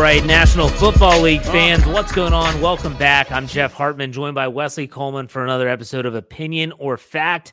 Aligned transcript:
Right, 0.00 0.24
National 0.24 0.66
Football 0.66 1.20
League 1.20 1.42
fans, 1.42 1.84
what's 1.84 2.10
going 2.10 2.32
on? 2.32 2.58
Welcome 2.62 2.96
back. 2.96 3.30
I'm 3.30 3.46
Jeff 3.46 3.74
Hartman, 3.74 4.12
joined 4.12 4.34
by 4.34 4.48
Wesley 4.48 4.86
Coleman 4.86 5.28
for 5.28 5.44
another 5.44 5.68
episode 5.68 6.06
of 6.06 6.14
Opinion 6.14 6.72
or 6.78 6.96
Fact. 6.96 7.52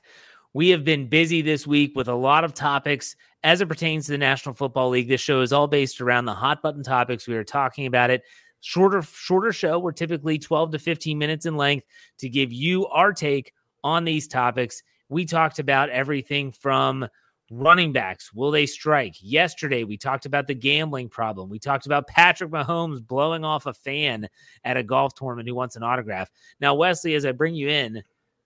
We 0.53 0.69
have 0.69 0.85
been 0.85 1.09
busy 1.09 1.41
this 1.41 1.67
week 1.67 1.91
with 1.93 2.07
a 2.07 2.15
lot 2.15 2.45
of 2.45 2.53
topics 2.53 3.17
as 3.43 3.59
it 3.59 3.67
pertains 3.67 4.05
to 4.05 4.13
the 4.13 4.17
National 4.17 4.55
Football 4.55 4.91
League. 4.91 5.09
This 5.09 5.19
show 5.19 5.41
is 5.41 5.51
all 5.51 5.67
based 5.67 5.99
around 5.99 6.23
the 6.23 6.33
hot 6.33 6.61
button 6.61 6.83
topics. 6.83 7.27
We 7.27 7.35
are 7.35 7.43
talking 7.43 7.85
about 7.85 8.11
it. 8.11 8.23
Shorter, 8.61 9.01
shorter 9.01 9.51
show. 9.51 9.77
We're 9.77 9.91
typically 9.91 10.39
12 10.39 10.71
to 10.71 10.79
15 10.79 11.17
minutes 11.17 11.45
in 11.45 11.57
length 11.57 11.85
to 12.19 12.29
give 12.29 12.53
you 12.53 12.87
our 12.87 13.11
take 13.11 13.51
on 13.83 14.05
these 14.05 14.25
topics. 14.25 14.83
We 15.09 15.25
talked 15.25 15.59
about 15.59 15.89
everything 15.89 16.53
from 16.53 17.09
running 17.49 17.93
backs 17.93 18.33
will 18.33 18.51
they 18.51 18.65
strike? 18.65 19.15
Yesterday 19.21 19.83
we 19.83 19.97
talked 19.97 20.25
about 20.25 20.47
the 20.47 20.53
gambling 20.55 21.09
problem. 21.09 21.49
We 21.49 21.59
talked 21.59 21.85
about 21.85 22.07
patrick 22.07 22.51
mahomes 22.51 23.05
blowing 23.05 23.45
off 23.45 23.65
a 23.65 23.73
fan 23.73 24.27
at 24.63 24.77
a 24.77 24.83
golf 24.83 25.13
tournament 25.15 25.47
who 25.47 25.55
wants 25.55 25.75
an 25.75 25.83
autograph. 25.83 26.29
Now 26.59 26.75
wesley 26.75 27.15
as 27.15 27.25
i 27.25 27.31
bring 27.31 27.55
you 27.55 27.69
in 27.69 28.03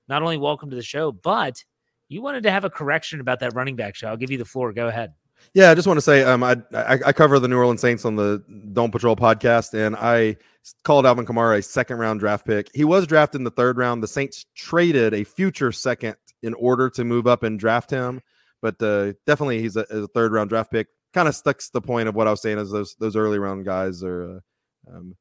not 0.07 0.21
only 0.21 0.37
welcome 0.37 0.69
to 0.69 0.75
the 0.75 0.83
show 0.83 1.11
but 1.11 1.63
you 2.09 2.21
wanted 2.21 2.43
to 2.43 2.51
have 2.51 2.65
a 2.65 2.69
correction 2.69 3.21
about 3.21 3.39
that 3.39 3.55
running 3.55 3.75
back 3.75 3.95
show. 3.95 4.09
I'll 4.09 4.17
give 4.17 4.31
you 4.31 4.37
the 4.37 4.45
floor. 4.45 4.73
Go 4.73 4.87
ahead. 4.87 5.13
Yeah, 5.53 5.71
I 5.71 5.75
just 5.75 5.87
want 5.87 5.97
to 5.97 6.01
say 6.01 6.23
um, 6.23 6.43
I, 6.43 6.57
I 6.73 6.99
I 7.07 7.13
cover 7.13 7.39
the 7.39 7.47
New 7.47 7.57
Orleans 7.57 7.81
Saints 7.81 8.05
on 8.05 8.15
the 8.15 8.43
Dome 8.73 8.91
Patrol 8.91 9.15
podcast, 9.15 9.73
and 9.73 9.95
I 9.95 10.37
called 10.83 11.05
Alvin 11.05 11.25
Kamara 11.25 11.57
a 11.57 11.61
second 11.61 11.97
round 11.97 12.19
draft 12.19 12.45
pick. 12.45 12.69
He 12.73 12.83
was 12.83 13.07
drafted 13.07 13.39
in 13.39 13.43
the 13.43 13.51
third 13.51 13.77
round. 13.77 14.03
The 14.03 14.07
Saints 14.07 14.45
traded 14.55 15.13
a 15.13 15.23
future 15.23 15.71
second 15.71 16.15
in 16.41 16.53
order 16.55 16.89
to 16.91 17.03
move 17.03 17.27
up 17.27 17.43
and 17.43 17.59
draft 17.59 17.89
him, 17.89 18.21
but 18.61 18.81
uh, 18.81 19.13
definitely 19.25 19.61
he's 19.61 19.75
a, 19.75 19.85
a 19.89 20.07
third 20.07 20.31
round 20.31 20.49
draft 20.49 20.71
pick. 20.71 20.87
Kind 21.13 21.27
of 21.27 21.35
sticks 21.35 21.69
the 21.69 21.81
point 21.81 22.07
of 22.07 22.15
what 22.15 22.27
I 22.27 22.31
was 22.31 22.41
saying 22.41 22.57
is 22.57 22.71
those 22.71 22.95
those 22.99 23.15
early 23.15 23.39
round 23.39 23.65
guys 23.65 24.03
are 24.03 24.41
uh, 24.87 24.95
um, 24.95 25.15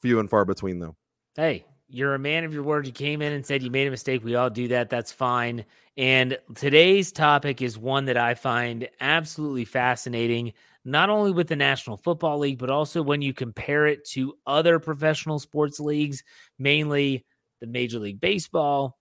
few 0.00 0.20
and 0.20 0.30
far 0.30 0.44
between, 0.44 0.78
though. 0.78 0.96
hey 1.36 1.64
you're 1.88 2.14
a 2.14 2.18
man 2.18 2.44
of 2.44 2.52
your 2.52 2.62
word 2.62 2.86
you 2.86 2.92
came 2.92 3.20
in 3.22 3.32
and 3.32 3.44
said 3.44 3.62
you 3.62 3.70
made 3.70 3.86
a 3.86 3.90
mistake 3.90 4.24
we 4.24 4.34
all 4.34 4.50
do 4.50 4.68
that 4.68 4.88
that's 4.90 5.12
fine 5.12 5.64
and 5.96 6.38
today's 6.54 7.12
topic 7.12 7.60
is 7.60 7.76
one 7.78 8.06
that 8.06 8.16
i 8.16 8.34
find 8.34 8.88
absolutely 9.00 9.64
fascinating 9.64 10.52
not 10.84 11.10
only 11.10 11.30
with 11.30 11.46
the 11.46 11.56
national 11.56 11.96
football 11.96 12.38
league 12.38 12.58
but 12.58 12.70
also 12.70 13.02
when 13.02 13.22
you 13.22 13.32
compare 13.34 13.86
it 13.86 14.04
to 14.04 14.34
other 14.46 14.78
professional 14.78 15.38
sports 15.38 15.78
leagues 15.78 16.22
mainly 16.58 17.24
the 17.60 17.66
major 17.66 17.98
league 17.98 18.20
baseball 18.20 18.98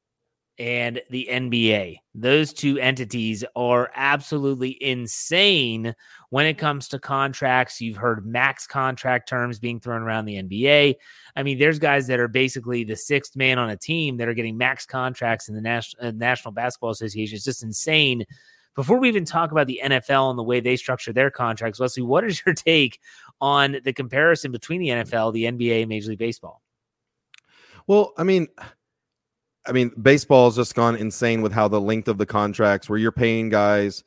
and 0.59 1.01
the 1.09 1.27
NBA. 1.31 1.97
Those 2.13 2.53
two 2.53 2.77
entities 2.77 3.43
are 3.55 3.91
absolutely 3.95 4.81
insane 4.83 5.95
when 6.29 6.45
it 6.45 6.57
comes 6.57 6.87
to 6.89 6.99
contracts. 6.99 7.81
You've 7.81 7.97
heard 7.97 8.25
max 8.25 8.67
contract 8.67 9.27
terms 9.27 9.59
being 9.59 9.79
thrown 9.79 10.03
around 10.03 10.25
the 10.25 10.41
NBA. 10.41 10.95
I 11.35 11.43
mean, 11.43 11.57
there's 11.57 11.79
guys 11.79 12.07
that 12.07 12.19
are 12.19 12.27
basically 12.27 12.83
the 12.83 12.95
sixth 12.95 13.35
man 13.35 13.57
on 13.57 13.71
a 13.71 13.77
team 13.77 14.17
that 14.17 14.27
are 14.27 14.33
getting 14.33 14.57
max 14.57 14.85
contracts 14.85 15.49
in 15.49 15.55
the 15.55 15.61
National 15.61 16.07
uh, 16.07 16.11
National 16.11 16.51
Basketball 16.51 16.91
Association. 16.91 17.35
It's 17.35 17.45
just 17.45 17.63
insane. 17.63 18.25
Before 18.75 18.99
we 18.99 19.07
even 19.07 19.25
talk 19.25 19.51
about 19.51 19.67
the 19.67 19.81
NFL 19.83 20.31
and 20.31 20.39
the 20.39 20.43
way 20.43 20.59
they 20.59 20.75
structure 20.75 21.13
their 21.13 21.29
contracts, 21.29 21.79
Wesley, 21.79 22.03
what 22.03 22.23
is 22.23 22.41
your 22.45 22.53
take 22.53 22.99
on 23.41 23.77
the 23.83 23.93
comparison 23.93 24.51
between 24.51 24.81
the 24.81 24.89
NFL, 24.89 25.33
the 25.33 25.45
NBA, 25.45 25.81
and 25.81 25.89
Major 25.89 26.09
League 26.09 26.19
Baseball? 26.19 26.61
Well, 27.87 28.13
I 28.17 28.23
mean, 28.23 28.47
I 29.65 29.71
mean, 29.71 29.91
baseball 30.01 30.45
has 30.45 30.55
just 30.55 30.75
gone 30.75 30.95
insane 30.95 31.41
with 31.41 31.53
how 31.53 31.67
the 31.67 31.79
length 31.79 32.07
of 32.07 32.17
the 32.17 32.25
contracts, 32.25 32.89
where 32.89 32.99
you're 32.99 33.11
paying 33.11 33.49
guys, 33.49 34.03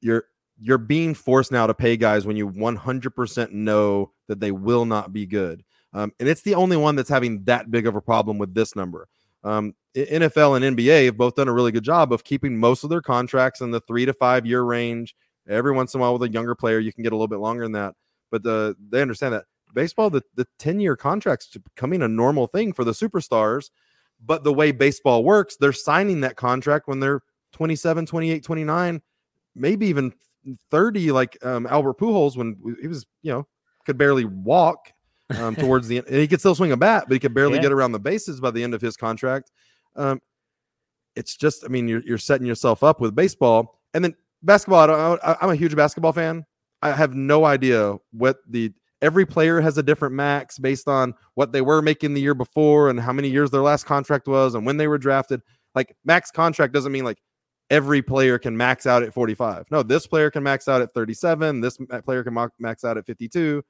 you're 0.00 0.24
you're 0.62 0.78
being 0.78 1.14
forced 1.14 1.50
now 1.50 1.66
to 1.66 1.74
pay 1.74 1.96
guys 1.96 2.26
when 2.26 2.36
you 2.36 2.48
100% 2.48 3.52
know 3.52 4.12
that 4.28 4.40
they 4.40 4.52
will 4.52 4.84
not 4.84 5.10
be 5.10 5.24
good. 5.26 5.64
Um, 5.94 6.12
and 6.20 6.28
it's 6.28 6.42
the 6.42 6.54
only 6.54 6.76
one 6.76 6.96
that's 6.96 7.08
having 7.08 7.44
that 7.44 7.70
big 7.70 7.86
of 7.86 7.96
a 7.96 8.00
problem 8.00 8.36
with 8.36 8.54
this 8.54 8.76
number. 8.76 9.08
Um, 9.42 9.74
NFL 9.96 10.56
and 10.56 10.76
NBA 10.76 11.06
have 11.06 11.16
both 11.16 11.34
done 11.34 11.48
a 11.48 11.52
really 11.52 11.72
good 11.72 11.82
job 11.82 12.12
of 12.12 12.24
keeping 12.24 12.58
most 12.58 12.84
of 12.84 12.90
their 12.90 13.00
contracts 13.00 13.62
in 13.62 13.70
the 13.70 13.80
three 13.80 14.04
to 14.04 14.12
five 14.12 14.46
year 14.46 14.62
range. 14.62 15.16
Every 15.48 15.72
once 15.72 15.94
in 15.94 16.00
a 16.00 16.02
while, 16.02 16.12
with 16.12 16.28
a 16.28 16.32
younger 16.32 16.54
player, 16.54 16.78
you 16.78 16.92
can 16.92 17.02
get 17.02 17.12
a 17.12 17.16
little 17.16 17.26
bit 17.26 17.38
longer 17.38 17.64
than 17.64 17.72
that. 17.72 17.94
But 18.30 18.42
the, 18.42 18.76
they 18.90 19.02
understand 19.02 19.34
that 19.34 19.44
baseball, 19.74 20.10
the, 20.10 20.22
the 20.34 20.46
10 20.58 20.78
year 20.80 20.94
contracts 20.94 21.48
becoming 21.74 22.02
a 22.02 22.08
normal 22.08 22.46
thing 22.46 22.72
for 22.72 22.84
the 22.84 22.92
superstars. 22.92 23.70
But 24.24 24.44
the 24.44 24.52
way 24.52 24.72
baseball 24.72 25.24
works, 25.24 25.56
they're 25.56 25.72
signing 25.72 26.20
that 26.20 26.36
contract 26.36 26.88
when 26.88 27.00
they're 27.00 27.22
27, 27.52 28.06
28, 28.06 28.42
29, 28.44 29.02
maybe 29.54 29.86
even 29.86 30.12
30, 30.70 31.12
like 31.12 31.36
um, 31.44 31.66
Albert 31.66 31.98
Pujols 31.98 32.36
when 32.36 32.56
he 32.80 32.86
was, 32.88 33.06
you 33.22 33.32
know, 33.32 33.46
could 33.86 33.96
barely 33.98 34.24
walk 34.24 34.92
um, 35.38 35.56
towards 35.56 35.88
the 35.88 35.98
end. 35.98 36.06
And 36.06 36.16
he 36.16 36.28
could 36.28 36.40
still 36.40 36.54
swing 36.54 36.72
a 36.72 36.76
bat, 36.76 37.04
but 37.08 37.14
he 37.14 37.18
could 37.18 37.34
barely 37.34 37.56
Yeah. 37.56 37.62
get 37.62 37.72
around 37.72 37.92
the 37.92 37.98
bases 38.00 38.40
by 38.40 38.50
the 38.50 38.62
end 38.62 38.74
of 38.74 38.80
his 38.80 38.96
contract. 38.96 39.50
Um, 39.96 40.20
it's 41.16 41.36
just, 41.36 41.64
I 41.64 41.68
mean, 41.68 41.88
you're, 41.88 42.02
you're 42.04 42.18
setting 42.18 42.46
yourself 42.46 42.84
up 42.84 43.00
with 43.00 43.14
baseball. 43.14 43.80
And 43.94 44.04
then 44.04 44.14
basketball, 44.42 44.80
I 44.80 44.86
don't, 44.86 45.20
I, 45.24 45.36
I'm 45.40 45.50
a 45.50 45.56
huge 45.56 45.74
basketball 45.74 46.12
fan. 46.12 46.44
I 46.82 46.92
have 46.92 47.14
no 47.14 47.44
idea 47.44 47.96
what 48.12 48.38
the 48.48 48.72
every 49.02 49.26
player 49.26 49.60
has 49.60 49.78
a 49.78 49.82
different 49.82 50.14
max 50.14 50.58
based 50.58 50.88
on 50.88 51.14
what 51.34 51.52
they 51.52 51.60
were 51.62 51.82
making 51.82 52.14
the 52.14 52.20
year 52.20 52.34
before 52.34 52.90
and 52.90 53.00
how 53.00 53.12
many 53.12 53.28
years 53.28 53.50
their 53.50 53.62
last 53.62 53.84
contract 53.86 54.26
was 54.28 54.54
and 54.54 54.66
when 54.66 54.76
they 54.76 54.88
were 54.88 54.98
drafted. 54.98 55.40
Like 55.74 55.96
max 56.04 56.30
contract 56.30 56.72
doesn't 56.72 56.92
mean 56.92 57.04
like 57.04 57.18
every 57.70 58.02
player 58.02 58.38
can 58.38 58.56
max 58.56 58.86
out 58.86 59.02
at 59.02 59.14
45. 59.14 59.66
No, 59.70 59.82
this 59.82 60.06
player 60.06 60.30
can 60.30 60.42
max 60.42 60.68
out 60.68 60.82
at 60.82 60.92
37. 60.92 61.60
This 61.60 61.78
player 62.04 62.24
can 62.24 62.48
max 62.58 62.84
out 62.84 62.98
at 62.98 63.06
52. 63.06 63.62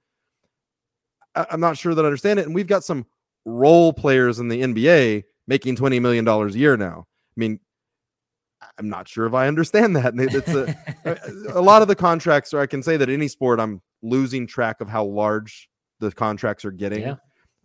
I- 1.34 1.46
I'm 1.50 1.60
not 1.60 1.76
sure 1.76 1.94
that 1.94 2.04
I 2.04 2.06
understand 2.06 2.38
it. 2.38 2.46
And 2.46 2.54
we've 2.54 2.66
got 2.66 2.84
some 2.84 3.06
role 3.44 3.92
players 3.92 4.38
in 4.38 4.48
the 4.48 4.62
NBA 4.62 5.24
making 5.46 5.76
$20 5.76 6.00
million 6.00 6.26
a 6.26 6.48
year 6.50 6.76
now. 6.76 7.06
I 7.08 7.40
mean, 7.40 7.60
I'm 8.78 8.88
not 8.88 9.08
sure 9.08 9.26
if 9.26 9.34
I 9.34 9.46
understand 9.48 9.96
that. 9.96 10.14
And 10.14 10.20
it's 10.20 10.48
a, 10.48 10.76
a 11.52 11.60
lot 11.60 11.82
of 11.82 11.88
the 11.88 11.96
contracts, 11.96 12.52
or 12.52 12.60
I 12.60 12.66
can 12.66 12.82
say 12.82 12.96
that 12.96 13.08
any 13.08 13.28
sport, 13.28 13.60
I'm 13.60 13.80
losing 14.02 14.46
track 14.46 14.80
of 14.80 14.88
how 14.88 15.04
large 15.04 15.68
the 15.98 16.10
contracts 16.12 16.64
are 16.64 16.70
getting. 16.70 17.02
Yeah. 17.02 17.16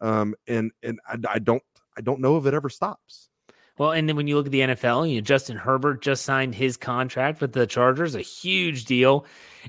Um, 0.01 0.35
and 0.47 0.71
and 0.83 0.99
I, 1.07 1.17
I 1.29 1.39
don't 1.39 1.63
I 1.97 2.01
don't 2.01 2.19
know 2.19 2.37
if 2.37 2.45
it 2.45 2.53
ever 2.53 2.69
stops. 2.69 3.29
Well, 3.77 3.91
and 3.91 4.07
then 4.07 4.15
when 4.15 4.27
you 4.27 4.37
look 4.37 4.45
at 4.45 4.53
the 4.53 4.61
NFL, 4.61 5.09
you 5.09 5.15
know, 5.15 5.21
Justin 5.21 5.57
Herbert 5.57 6.01
just 6.01 6.23
signed 6.23 6.55
his 6.55 6.77
contract 6.77 7.41
with 7.41 7.51
the 7.51 7.67
Chargers, 7.67 8.15
a 8.15 8.21
huge 8.21 8.85
deal. 8.85 9.25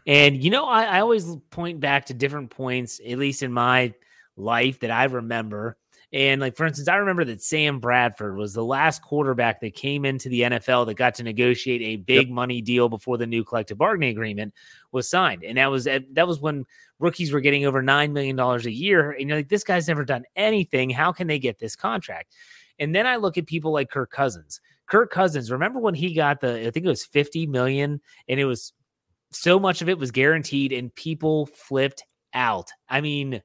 And, 0.06 0.42
you 0.42 0.50
know, 0.50 0.64
I, 0.64 0.84
I 0.84 1.00
always 1.00 1.34
point 1.50 1.80
back 1.80 2.06
to 2.06 2.14
different 2.14 2.50
points, 2.50 3.00
at 3.04 3.18
least 3.18 3.42
in 3.42 3.52
my 3.52 3.94
life 4.36 4.78
that 4.80 4.92
I 4.92 5.04
remember. 5.04 5.76
And, 6.12 6.40
like, 6.40 6.56
for 6.56 6.64
instance, 6.64 6.88
I 6.88 6.96
remember 6.96 7.24
that 7.24 7.42
Sam 7.42 7.80
Bradford 7.80 8.36
was 8.36 8.54
the 8.54 8.64
last 8.64 9.02
quarterback 9.02 9.60
that 9.60 9.74
came 9.74 10.04
into 10.04 10.28
the 10.28 10.42
NFL 10.42 10.86
that 10.86 10.94
got 10.94 11.16
to 11.16 11.24
negotiate 11.24 11.82
a 11.82 11.96
big 11.96 12.28
yep. 12.28 12.34
money 12.34 12.62
deal 12.62 12.88
before 12.88 13.18
the 13.18 13.26
new 13.26 13.42
collective 13.42 13.78
bargaining 13.78 14.10
agreement 14.10 14.54
was 14.92 15.08
signed. 15.08 15.42
And 15.42 15.58
that 15.58 15.70
was 15.70 15.86
eh, 15.86 16.00
that 16.12 16.28
was 16.28 16.40
when 16.40 16.64
rookies 17.00 17.32
were 17.32 17.40
getting 17.40 17.66
over 17.66 17.82
$9 17.82 18.12
million 18.12 18.38
a 18.38 18.58
year. 18.68 19.10
And 19.12 19.28
you're 19.28 19.38
like, 19.38 19.48
this 19.48 19.64
guy's 19.64 19.88
never 19.88 20.04
done 20.04 20.24
anything. 20.36 20.90
How 20.90 21.12
can 21.12 21.26
they 21.26 21.38
get 21.38 21.58
this 21.58 21.76
contract? 21.76 22.34
And 22.78 22.94
then 22.94 23.06
I 23.06 23.16
look 23.16 23.36
at 23.36 23.46
people 23.46 23.72
like 23.72 23.90
Kirk 23.90 24.10
Cousins. 24.10 24.60
Kirk 24.86 25.10
Cousins, 25.10 25.50
remember 25.50 25.80
when 25.80 25.94
he 25.94 26.14
got 26.14 26.40
the, 26.40 26.66
I 26.66 26.70
think 26.70 26.86
it 26.86 26.88
was 26.88 27.04
50 27.04 27.46
million 27.46 28.00
and 28.28 28.38
it 28.38 28.44
was 28.44 28.72
so 29.32 29.58
much 29.58 29.82
of 29.82 29.88
it 29.88 29.98
was 29.98 30.10
guaranteed 30.10 30.72
and 30.72 30.94
people 30.94 31.46
flipped 31.46 32.04
out. 32.32 32.70
I 32.88 33.00
mean, 33.00 33.42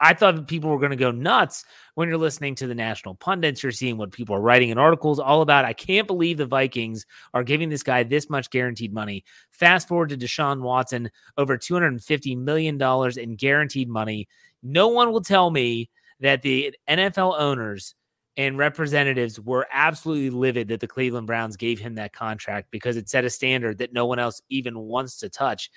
I 0.00 0.14
thought 0.14 0.48
people 0.48 0.70
were 0.70 0.78
going 0.78 0.90
to 0.90 0.96
go 0.96 1.10
nuts 1.10 1.64
when 1.94 2.08
you're 2.08 2.16
listening 2.16 2.54
to 2.56 2.66
the 2.66 2.74
national 2.74 3.16
pundits. 3.16 3.62
You're 3.62 3.70
seeing 3.70 3.98
what 3.98 4.12
people 4.12 4.34
are 4.34 4.40
writing 4.40 4.70
in 4.70 4.78
articles 4.78 5.18
all 5.18 5.42
about. 5.42 5.66
I 5.66 5.74
can't 5.74 6.06
believe 6.06 6.38
the 6.38 6.46
Vikings 6.46 7.04
are 7.34 7.44
giving 7.44 7.68
this 7.68 7.82
guy 7.82 8.02
this 8.02 8.30
much 8.30 8.48
guaranteed 8.48 8.94
money. 8.94 9.24
Fast 9.50 9.88
forward 9.88 10.08
to 10.08 10.16
Deshaun 10.16 10.62
Watson, 10.62 11.10
over 11.36 11.58
$250 11.58 12.38
million 12.38 12.80
in 13.18 13.36
guaranteed 13.36 13.88
money. 13.90 14.26
No 14.62 14.88
one 14.88 15.12
will 15.12 15.20
tell 15.20 15.50
me 15.50 15.90
that 16.20 16.42
the 16.42 16.74
NFL 16.88 17.38
owners 17.38 17.94
and 18.36 18.56
representatives 18.56 19.38
were 19.38 19.66
absolutely 19.70 20.30
livid 20.30 20.68
that 20.68 20.80
the 20.80 20.88
Cleveland 20.88 21.26
Browns 21.26 21.56
gave 21.56 21.78
him 21.78 21.96
that 21.96 22.14
contract 22.14 22.70
because 22.70 22.96
it 22.96 23.08
set 23.08 23.26
a 23.26 23.30
standard 23.30 23.78
that 23.78 23.92
no 23.92 24.06
one 24.06 24.18
else 24.18 24.40
even 24.48 24.78
wants 24.78 25.18
to 25.18 25.28
touch. 25.28 25.70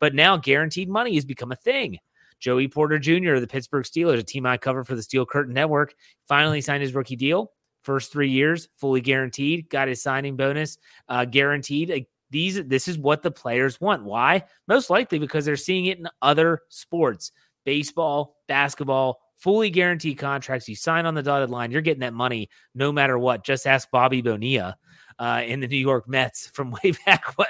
But 0.00 0.14
now 0.14 0.36
guaranteed 0.36 0.90
money 0.90 1.14
has 1.14 1.24
become 1.24 1.52
a 1.52 1.56
thing. 1.56 1.98
Joey 2.40 2.68
Porter 2.68 2.98
Jr., 2.98 3.36
the 3.36 3.46
Pittsburgh 3.46 3.84
Steelers, 3.84 4.18
a 4.18 4.22
team 4.22 4.46
I 4.46 4.56
cover 4.56 4.82
for 4.84 4.94
the 4.94 5.02
Steel 5.02 5.26
Curtain 5.26 5.54
Network, 5.54 5.94
finally 6.26 6.60
signed 6.60 6.82
his 6.82 6.94
rookie 6.94 7.16
deal. 7.16 7.52
First 7.82 8.12
three 8.12 8.30
years, 8.30 8.68
fully 8.76 9.00
guaranteed, 9.00 9.70
got 9.70 9.88
his 9.88 10.02
signing 10.02 10.36
bonus 10.36 10.78
uh, 11.08 11.24
guaranteed. 11.24 12.06
these, 12.30 12.62
this 12.64 12.88
is 12.88 12.98
what 12.98 13.22
the 13.22 13.30
players 13.30 13.80
want. 13.80 14.04
Why? 14.04 14.44
Most 14.68 14.90
likely 14.90 15.18
because 15.18 15.44
they're 15.44 15.56
seeing 15.56 15.86
it 15.86 15.98
in 15.98 16.08
other 16.20 16.60
sports 16.68 17.32
baseball, 17.64 18.36
basketball, 18.48 19.20
fully 19.36 19.70
guaranteed 19.70 20.18
contracts. 20.18 20.68
You 20.68 20.76
sign 20.76 21.06
on 21.06 21.14
the 21.14 21.22
dotted 21.22 21.50
line, 21.50 21.70
you're 21.70 21.80
getting 21.80 22.00
that 22.00 22.14
money 22.14 22.48
no 22.74 22.92
matter 22.92 23.18
what. 23.18 23.44
Just 23.44 23.66
ask 23.66 23.90
Bobby 23.90 24.22
Bonilla 24.22 24.76
uh, 25.18 25.42
in 25.44 25.60
the 25.60 25.68
New 25.68 25.78
York 25.78 26.08
Mets 26.08 26.48
from 26.48 26.70
way 26.84 26.92
back 27.06 27.38
when. 27.38 27.48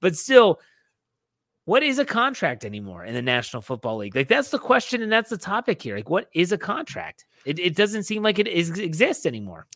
But 0.00 0.16
still, 0.16 0.60
what 1.66 1.82
is 1.82 1.98
a 1.98 2.04
contract 2.04 2.64
anymore 2.64 3.04
in 3.04 3.12
the 3.12 3.20
National 3.20 3.60
Football 3.60 3.98
League? 3.98 4.16
Like 4.16 4.28
that's 4.28 4.50
the 4.50 4.58
question, 4.58 5.02
and 5.02 5.12
that's 5.12 5.30
the 5.30 5.36
topic 5.36 5.82
here. 5.82 5.96
Like, 5.96 6.08
what 6.08 6.28
is 6.32 6.52
a 6.52 6.58
contract? 6.58 7.26
It, 7.44 7.58
it 7.58 7.76
doesn't 7.76 8.04
seem 8.04 8.22
like 8.22 8.38
it 8.38 8.46
is, 8.48 8.78
exists 8.78 9.26
anymore. 9.26 9.66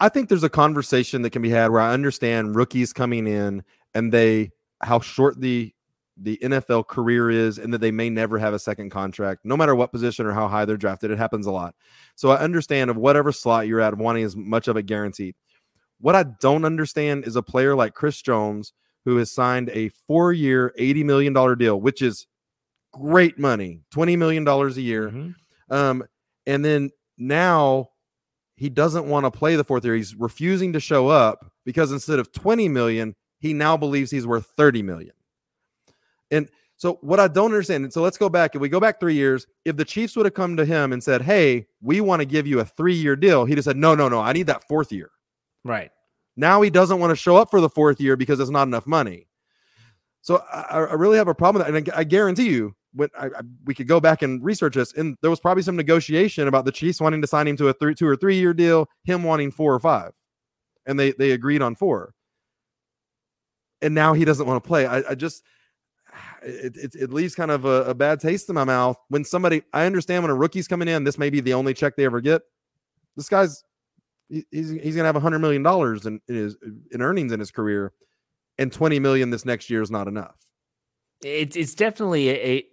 I 0.00 0.08
think 0.08 0.28
there's 0.28 0.42
a 0.42 0.48
conversation 0.48 1.22
that 1.22 1.30
can 1.30 1.42
be 1.42 1.50
had 1.50 1.70
where 1.70 1.80
I 1.80 1.92
understand 1.92 2.56
rookies 2.56 2.92
coming 2.92 3.26
in 3.26 3.62
and 3.94 4.12
they 4.12 4.50
how 4.82 5.00
short 5.00 5.40
the 5.40 5.72
the 6.16 6.38
NFL 6.42 6.86
career 6.86 7.30
is 7.30 7.58
and 7.58 7.74
that 7.74 7.80
they 7.80 7.90
may 7.90 8.08
never 8.08 8.38
have 8.38 8.54
a 8.54 8.58
second 8.58 8.90
contract, 8.90 9.40
no 9.44 9.56
matter 9.56 9.74
what 9.74 9.92
position 9.92 10.26
or 10.26 10.32
how 10.32 10.48
high 10.48 10.64
they're 10.64 10.76
drafted. 10.76 11.10
It 11.10 11.18
happens 11.18 11.46
a 11.46 11.50
lot. 11.50 11.74
So 12.14 12.30
I 12.30 12.38
understand 12.38 12.88
of 12.88 12.96
whatever 12.96 13.32
slot 13.32 13.66
you're 13.66 13.80
at, 13.80 13.96
wanting 13.98 14.24
as 14.24 14.36
much 14.36 14.68
of 14.68 14.76
it 14.76 14.86
guaranteed. 14.86 15.34
What 16.00 16.14
I 16.14 16.24
don't 16.40 16.64
understand 16.64 17.26
is 17.26 17.36
a 17.36 17.42
player 17.42 17.74
like 17.74 17.94
Chris 17.94 18.22
Jones, 18.22 18.72
who 19.04 19.16
has 19.16 19.30
signed 19.30 19.70
a 19.70 19.90
four 20.06 20.32
year, 20.32 20.72
$80 20.78 21.04
million 21.04 21.58
deal, 21.58 21.80
which 21.80 22.02
is 22.02 22.26
great 22.92 23.38
money, 23.38 23.80
$20 23.94 24.16
million 24.16 24.46
a 24.46 24.68
year. 24.80 25.08
Mm-hmm. 25.08 25.74
Um, 25.74 26.04
and 26.46 26.64
then 26.64 26.90
now 27.18 27.90
he 28.56 28.68
doesn't 28.68 29.06
want 29.06 29.24
to 29.26 29.30
play 29.30 29.56
the 29.56 29.64
fourth 29.64 29.84
year. 29.84 29.94
He's 29.94 30.14
refusing 30.14 30.72
to 30.74 30.80
show 30.80 31.08
up 31.08 31.50
because 31.64 31.92
instead 31.92 32.18
of 32.18 32.32
20 32.32 32.68
million, 32.68 33.14
he 33.40 33.52
now 33.52 33.76
believes 33.76 34.10
he's 34.10 34.26
worth 34.26 34.46
30 34.56 34.82
million. 34.82 35.12
And 36.30 36.48
so 36.76 36.98
what 37.02 37.20
I 37.20 37.28
don't 37.28 37.46
understand, 37.46 37.84
and 37.84 37.92
so 37.92 38.02
let's 38.02 38.18
go 38.18 38.28
back. 38.28 38.54
If 38.54 38.60
we 38.60 38.68
go 38.68 38.80
back 38.80 39.00
three 39.00 39.14
years, 39.14 39.46
if 39.64 39.76
the 39.76 39.84
Chiefs 39.84 40.16
would 40.16 40.26
have 40.26 40.34
come 40.34 40.56
to 40.56 40.64
him 40.64 40.92
and 40.92 41.02
said, 41.02 41.22
Hey, 41.22 41.66
we 41.80 42.00
want 42.00 42.20
to 42.20 42.26
give 42.26 42.46
you 42.46 42.60
a 42.60 42.64
three-year 42.64 43.16
deal, 43.16 43.44
he'd 43.44 43.58
have 43.58 43.64
said, 43.64 43.76
No, 43.76 43.94
no, 43.94 44.08
no, 44.08 44.20
I 44.20 44.32
need 44.32 44.46
that 44.48 44.66
fourth 44.66 44.92
year. 44.92 45.10
Right. 45.64 45.90
Now 46.36 46.62
he 46.62 46.70
doesn't 46.70 46.98
want 46.98 47.10
to 47.10 47.16
show 47.16 47.36
up 47.36 47.50
for 47.50 47.60
the 47.60 47.68
fourth 47.68 48.00
year 48.00 48.16
because 48.16 48.40
it's 48.40 48.50
not 48.50 48.66
enough 48.66 48.86
money. 48.86 49.28
So 50.22 50.42
I, 50.52 50.78
I 50.78 50.94
really 50.94 51.18
have 51.18 51.28
a 51.28 51.34
problem 51.34 51.60
with 51.60 51.66
that. 51.66 51.76
And 51.76 51.94
I, 51.94 52.00
I 52.00 52.04
guarantee 52.04 52.48
you, 52.48 52.74
when 52.94 53.08
I, 53.18 53.26
I, 53.26 53.40
we 53.64 53.74
could 53.74 53.88
go 53.88 54.00
back 54.00 54.22
and 54.22 54.42
research 54.42 54.74
this, 54.74 54.92
and 54.94 55.16
there 55.20 55.30
was 55.30 55.40
probably 55.40 55.62
some 55.62 55.76
negotiation 55.76 56.48
about 56.48 56.64
the 56.64 56.72
Chiefs 56.72 57.00
wanting 57.00 57.20
to 57.20 57.26
sign 57.26 57.48
him 57.48 57.56
to 57.56 57.68
a 57.68 57.72
three, 57.72 57.94
two 57.94 58.06
or 58.06 58.16
three 58.16 58.36
year 58.36 58.54
deal, 58.54 58.88
him 59.04 59.22
wanting 59.22 59.50
four 59.50 59.74
or 59.74 59.80
five, 59.80 60.12
and 60.86 60.98
they 60.98 61.12
they 61.12 61.32
agreed 61.32 61.60
on 61.60 61.74
four. 61.74 62.14
And 63.82 63.94
now 63.94 64.14
he 64.14 64.24
doesn't 64.24 64.46
want 64.46 64.62
to 64.62 64.66
play. 64.66 64.86
I, 64.86 65.10
I 65.10 65.14
just 65.14 65.42
it, 66.42 66.76
it, 66.76 66.94
it 66.94 67.12
leaves 67.12 67.34
kind 67.34 67.50
of 67.50 67.64
a, 67.64 67.84
a, 67.84 67.94
bad 67.94 68.20
taste 68.20 68.48
in 68.48 68.54
my 68.54 68.64
mouth 68.64 68.96
when 69.08 69.24
somebody 69.24 69.62
i 69.72 69.86
understand 69.86 70.22
when 70.22 70.30
a 70.30 70.34
rookie's 70.34 70.68
coming 70.68 70.88
in 70.88 71.02
this 71.02 71.18
may 71.18 71.30
be 71.30 71.40
the 71.40 71.54
only 71.54 71.74
check 71.74 71.96
they 71.96 72.04
ever 72.04 72.20
get 72.20 72.42
this 73.16 73.28
guy's 73.28 73.64
he's, 74.28 74.70
he's 74.70 74.96
gonna 74.96 75.06
have 75.06 75.16
a 75.16 75.20
hundred 75.20 75.40
million 75.40 75.62
dollars 75.62 76.06
in, 76.06 76.20
in 76.28 76.34
his 76.34 76.56
in 76.90 77.02
earnings 77.02 77.32
in 77.32 77.40
his 77.40 77.50
career 77.50 77.92
and 78.58 78.72
20 78.72 78.98
million 78.98 79.30
this 79.30 79.44
next 79.44 79.70
year 79.70 79.82
is 79.82 79.90
not 79.90 80.08
enough 80.08 80.36
it's 81.20 81.56
it's 81.56 81.74
definitely 81.74 82.28
a, 82.28 82.34
a 82.34 82.66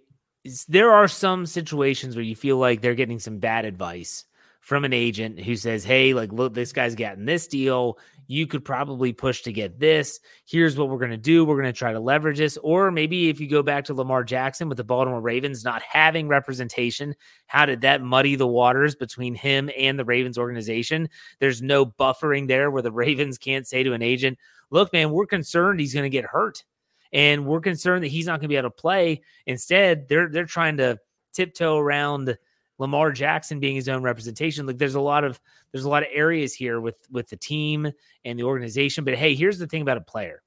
there 0.68 0.92
are 0.92 1.08
some 1.08 1.46
situations 1.46 2.16
where 2.16 2.24
you 2.24 2.34
feel 2.34 2.56
like 2.56 2.80
they're 2.80 2.94
getting 2.94 3.18
some 3.18 3.38
bad 3.38 3.64
advice 3.64 4.24
from 4.60 4.84
an 4.84 4.92
agent 4.92 5.40
who 5.40 5.56
says, 5.56 5.84
Hey, 5.84 6.14
like, 6.14 6.32
look, 6.32 6.54
this 6.54 6.72
guy's 6.72 6.94
gotten 6.94 7.24
this 7.26 7.46
deal. 7.46 7.98
You 8.26 8.46
could 8.46 8.64
probably 8.64 9.12
push 9.12 9.42
to 9.42 9.52
get 9.52 9.78
this. 9.78 10.20
Here's 10.46 10.76
what 10.76 10.88
we're 10.88 10.98
going 10.98 11.10
to 11.10 11.16
do. 11.16 11.44
We're 11.44 11.60
going 11.60 11.72
to 11.72 11.78
try 11.78 11.92
to 11.92 12.00
leverage 12.00 12.38
this. 12.38 12.56
Or 12.62 12.90
maybe 12.90 13.28
if 13.28 13.40
you 13.40 13.48
go 13.48 13.62
back 13.62 13.84
to 13.86 13.94
Lamar 13.94 14.24
Jackson 14.24 14.68
with 14.68 14.78
the 14.78 14.84
Baltimore 14.84 15.20
Ravens 15.20 15.64
not 15.64 15.82
having 15.82 16.28
representation, 16.28 17.14
how 17.46 17.66
did 17.66 17.80
that 17.82 18.02
muddy 18.02 18.36
the 18.36 18.46
waters 18.46 18.94
between 18.94 19.34
him 19.34 19.70
and 19.76 19.98
the 19.98 20.04
Ravens 20.04 20.38
organization? 20.38 21.08
There's 21.40 21.62
no 21.62 21.86
buffering 21.86 22.48
there 22.48 22.70
where 22.70 22.82
the 22.82 22.92
Ravens 23.02 23.38
can't 23.38 23.66
say 23.66 23.82
to 23.82 23.92
an 23.92 24.02
agent, 24.02 24.38
Look, 24.70 24.92
man, 24.92 25.10
we're 25.10 25.26
concerned 25.26 25.80
he's 25.80 25.92
going 25.92 26.04
to 26.04 26.10
get 26.10 26.24
hurt. 26.24 26.64
And 27.12 27.44
we're 27.44 27.60
concerned 27.60 28.04
that 28.04 28.08
he's 28.08 28.24
not 28.24 28.40
going 28.40 28.44
to 28.44 28.48
be 28.48 28.56
able 28.56 28.70
to 28.70 28.74
play. 28.74 29.20
Instead, 29.46 30.08
they're 30.08 30.30
they're 30.30 30.46
trying 30.46 30.78
to 30.78 30.98
tiptoe 31.32 31.76
around 31.76 32.38
Lamar 32.82 33.12
Jackson 33.12 33.60
being 33.60 33.76
his 33.76 33.88
own 33.88 34.02
representation. 34.02 34.66
Like 34.66 34.76
there's 34.76 34.96
a 34.96 35.00
lot 35.00 35.22
of 35.22 35.40
there's 35.70 35.84
a 35.84 35.88
lot 35.88 36.02
of 36.02 36.08
areas 36.12 36.52
here 36.52 36.80
with 36.80 36.96
with 37.12 37.28
the 37.28 37.36
team 37.36 37.90
and 38.24 38.38
the 38.38 38.42
organization. 38.42 39.04
But 39.04 39.14
hey, 39.14 39.36
here's 39.36 39.58
the 39.58 39.68
thing 39.68 39.82
about 39.82 39.98
a 39.98 40.02
player. 40.02 40.42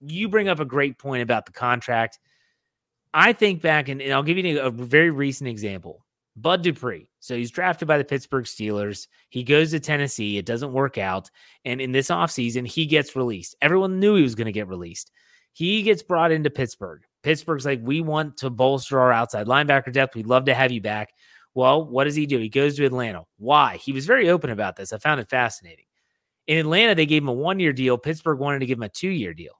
You 0.00 0.30
bring 0.30 0.48
up 0.48 0.58
a 0.58 0.64
great 0.64 0.98
point 0.98 1.22
about 1.22 1.44
the 1.44 1.52
contract. 1.52 2.18
I 3.12 3.34
think 3.34 3.60
back 3.60 3.90
and, 3.90 4.00
and 4.00 4.14
I'll 4.14 4.22
give 4.22 4.38
you 4.38 4.58
a 4.58 4.70
very 4.70 5.10
recent 5.10 5.48
example. 5.48 6.06
Bud 6.34 6.62
Dupree. 6.62 7.10
So 7.20 7.36
he's 7.36 7.50
drafted 7.50 7.88
by 7.88 7.98
the 7.98 8.04
Pittsburgh 8.04 8.46
Steelers. 8.46 9.06
He 9.28 9.42
goes 9.42 9.70
to 9.70 9.80
Tennessee. 9.80 10.38
It 10.38 10.46
doesn't 10.46 10.72
work 10.72 10.96
out. 10.96 11.30
And 11.66 11.80
in 11.80 11.92
this 11.92 12.08
offseason, 12.08 12.66
he 12.66 12.86
gets 12.86 13.16
released. 13.16 13.54
Everyone 13.60 14.00
knew 14.00 14.16
he 14.16 14.22
was 14.22 14.34
going 14.34 14.46
to 14.46 14.52
get 14.52 14.68
released. 14.68 15.10
He 15.52 15.82
gets 15.82 16.02
brought 16.02 16.32
into 16.32 16.50
Pittsburgh. 16.50 17.02
Pittsburgh's 17.22 17.64
like, 17.64 17.80
we 17.82 18.02
want 18.02 18.36
to 18.38 18.50
bolster 18.50 19.00
our 19.00 19.12
outside 19.12 19.46
linebacker 19.46 19.92
depth. 19.92 20.14
We'd 20.14 20.26
love 20.26 20.44
to 20.44 20.54
have 20.54 20.70
you 20.70 20.82
back. 20.82 21.14
Well, 21.56 21.86
what 21.86 22.04
does 22.04 22.14
he 22.14 22.26
do? 22.26 22.38
He 22.38 22.50
goes 22.50 22.76
to 22.76 22.84
Atlanta. 22.84 23.24
Why? 23.38 23.78
He 23.78 23.92
was 23.92 24.04
very 24.04 24.28
open 24.28 24.50
about 24.50 24.76
this. 24.76 24.92
I 24.92 24.98
found 24.98 25.20
it 25.20 25.30
fascinating. 25.30 25.86
In 26.46 26.58
Atlanta, 26.58 26.94
they 26.94 27.06
gave 27.06 27.22
him 27.22 27.28
a 27.28 27.32
one 27.32 27.58
year 27.58 27.72
deal. 27.72 27.96
Pittsburgh 27.96 28.38
wanted 28.38 28.58
to 28.58 28.66
give 28.66 28.76
him 28.76 28.82
a 28.82 28.90
two 28.90 29.08
year 29.08 29.32
deal. 29.32 29.54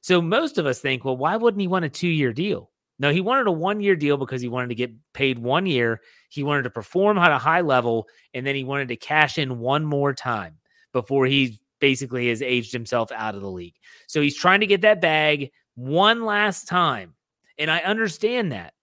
So 0.00 0.20
most 0.20 0.58
of 0.58 0.66
us 0.66 0.80
think, 0.80 1.04
well, 1.04 1.16
why 1.16 1.36
wouldn't 1.36 1.60
he 1.60 1.68
want 1.68 1.84
a 1.84 1.88
two 1.88 2.08
year 2.08 2.32
deal? 2.32 2.72
No, 2.98 3.12
he 3.12 3.20
wanted 3.20 3.46
a 3.46 3.52
one 3.52 3.80
year 3.80 3.94
deal 3.94 4.16
because 4.16 4.42
he 4.42 4.48
wanted 4.48 4.70
to 4.70 4.74
get 4.74 4.90
paid 5.12 5.38
one 5.38 5.66
year. 5.66 6.00
He 6.30 6.42
wanted 6.42 6.64
to 6.64 6.70
perform 6.70 7.16
at 7.16 7.30
a 7.30 7.38
high 7.38 7.60
level, 7.60 8.08
and 8.34 8.44
then 8.44 8.56
he 8.56 8.64
wanted 8.64 8.88
to 8.88 8.96
cash 8.96 9.38
in 9.38 9.60
one 9.60 9.84
more 9.84 10.12
time 10.12 10.58
before 10.92 11.26
he 11.26 11.60
basically 11.78 12.28
has 12.28 12.42
aged 12.42 12.72
himself 12.72 13.12
out 13.12 13.36
of 13.36 13.40
the 13.40 13.50
league. 13.50 13.76
So 14.08 14.20
he's 14.20 14.36
trying 14.36 14.60
to 14.60 14.66
get 14.66 14.80
that 14.80 15.00
bag 15.00 15.52
one 15.76 16.24
last 16.24 16.66
time. 16.66 17.14
And 17.56 17.70
I 17.70 17.78
understand 17.80 18.50
that 18.50 18.74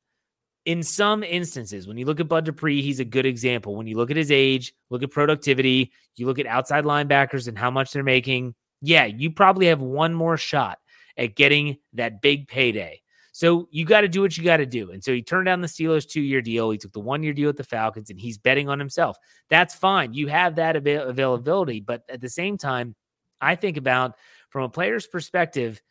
in 0.66 0.82
some 0.82 1.24
instances, 1.24 1.88
when 1.88 1.98
you 1.98 2.06
look 2.06 2.20
at 2.20 2.28
Bud 2.28 2.46
Dupree, 2.46 2.82
he's 2.82 3.00
a 3.00 3.06
good 3.06 3.26
example. 3.26 3.76
When 3.76 3.88
you 3.88 3.98
look 3.98 4.12
at 4.12 4.18
his 4.18 4.32
age, 4.32 4.74
look 4.90 5.04
at 5.04 5.12
productivity, 5.12 5.92
you 6.16 6.26
look 6.26 6.40
at 6.40 6.46
outside 6.46 6.86
linebackers 6.86 7.48
and 7.48 7.58
how 7.58 7.70
much 7.70 7.92
they're 7.92 8.04
making, 8.04 8.56
yeah, 8.82 9.06
you 9.06 9.32
probably 9.32 9.68
have 9.68 9.82
one 9.82 10.14
more 10.14 10.38
shot 10.38 10.80
at 11.18 11.36
getting 11.36 11.78
that 11.94 12.22
big 12.22 12.48
payday. 12.48 13.02
So 13.34 13.68
you 13.72 13.84
got 13.84 14.02
to 14.02 14.08
do 14.08 14.22
what 14.22 14.38
you 14.38 14.44
got 14.44 14.58
to 14.58 14.66
do. 14.66 14.92
And 14.92 15.04
so 15.04 15.12
he 15.12 15.24
turned 15.24 15.48
down 15.48 15.62
the 15.62 15.68
Steelers 15.68 16.08
two 16.08 16.22
year 16.22 16.42
deal. 16.42 16.70
He 16.70 16.78
took 16.78 16.94
the 16.94 17.00
one 17.00 17.24
year 17.24 17.34
deal 17.34 17.48
with 17.48 17.58
the 17.58 17.64
Falcons 17.64 18.10
and 18.12 18.20
he's 18.20 18.38
betting 18.38 18.70
on 18.70 18.78
himself. 18.78 19.18
That's 19.50 19.74
fine. 19.74 20.14
You 20.14 20.28
have 20.28 20.56
that 20.56 20.76
avail- 20.76 21.08
availability. 21.08 21.80
But 21.80 22.04
at 22.10 22.22
the 22.22 22.30
same 22.30 22.58
time, 22.58 22.96
I 23.42 23.56
think 23.56 23.78
about 23.78 24.16
from 24.50 24.64
a 24.64 24.70
player's 24.70 25.08
perspective, 25.08 25.82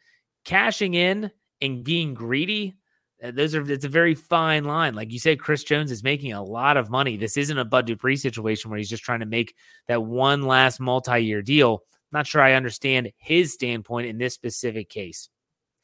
cashing 0.45 0.95
in 0.95 1.33
and 1.61 1.83
being 1.83 2.15
greedy. 2.15 2.77
Uh, 3.23 3.31
Those 3.31 3.55
are 3.55 3.71
it's 3.71 3.85
a 3.85 3.89
very 3.89 4.15
fine 4.15 4.65
line. 4.65 4.95
Like 4.95 5.13
you 5.13 5.19
said, 5.19 5.41
Chris 5.41 5.65
Jones 5.65 5.91
is 5.93 6.03
making 6.03 6.33
a 6.33 6.43
lot 6.43 6.77
of 6.77 6.91
money. 6.91 7.17
This 7.17 7.37
isn't 7.37 7.57
a 7.59 7.65
Bud 7.65 7.87
Dupree 7.87 8.17
situation 8.17 8.71
where 8.71 8.79
he's 8.79 8.91
just 8.91 9.05
trying 9.05 9.21
to 9.21 9.27
make 9.27 9.55
that 9.89 10.03
one 10.03 10.43
last 10.43 10.81
multi-year 10.81 11.43
deal. 11.43 11.85
Not 12.11 12.27
sure 12.27 12.43
I 12.43 12.53
understand 12.55 13.13
his 13.17 13.55
standpoint 13.55 14.07
in 14.07 14.19
this 14.19 14.35
specific 14.35 14.89
case. 14.89 15.29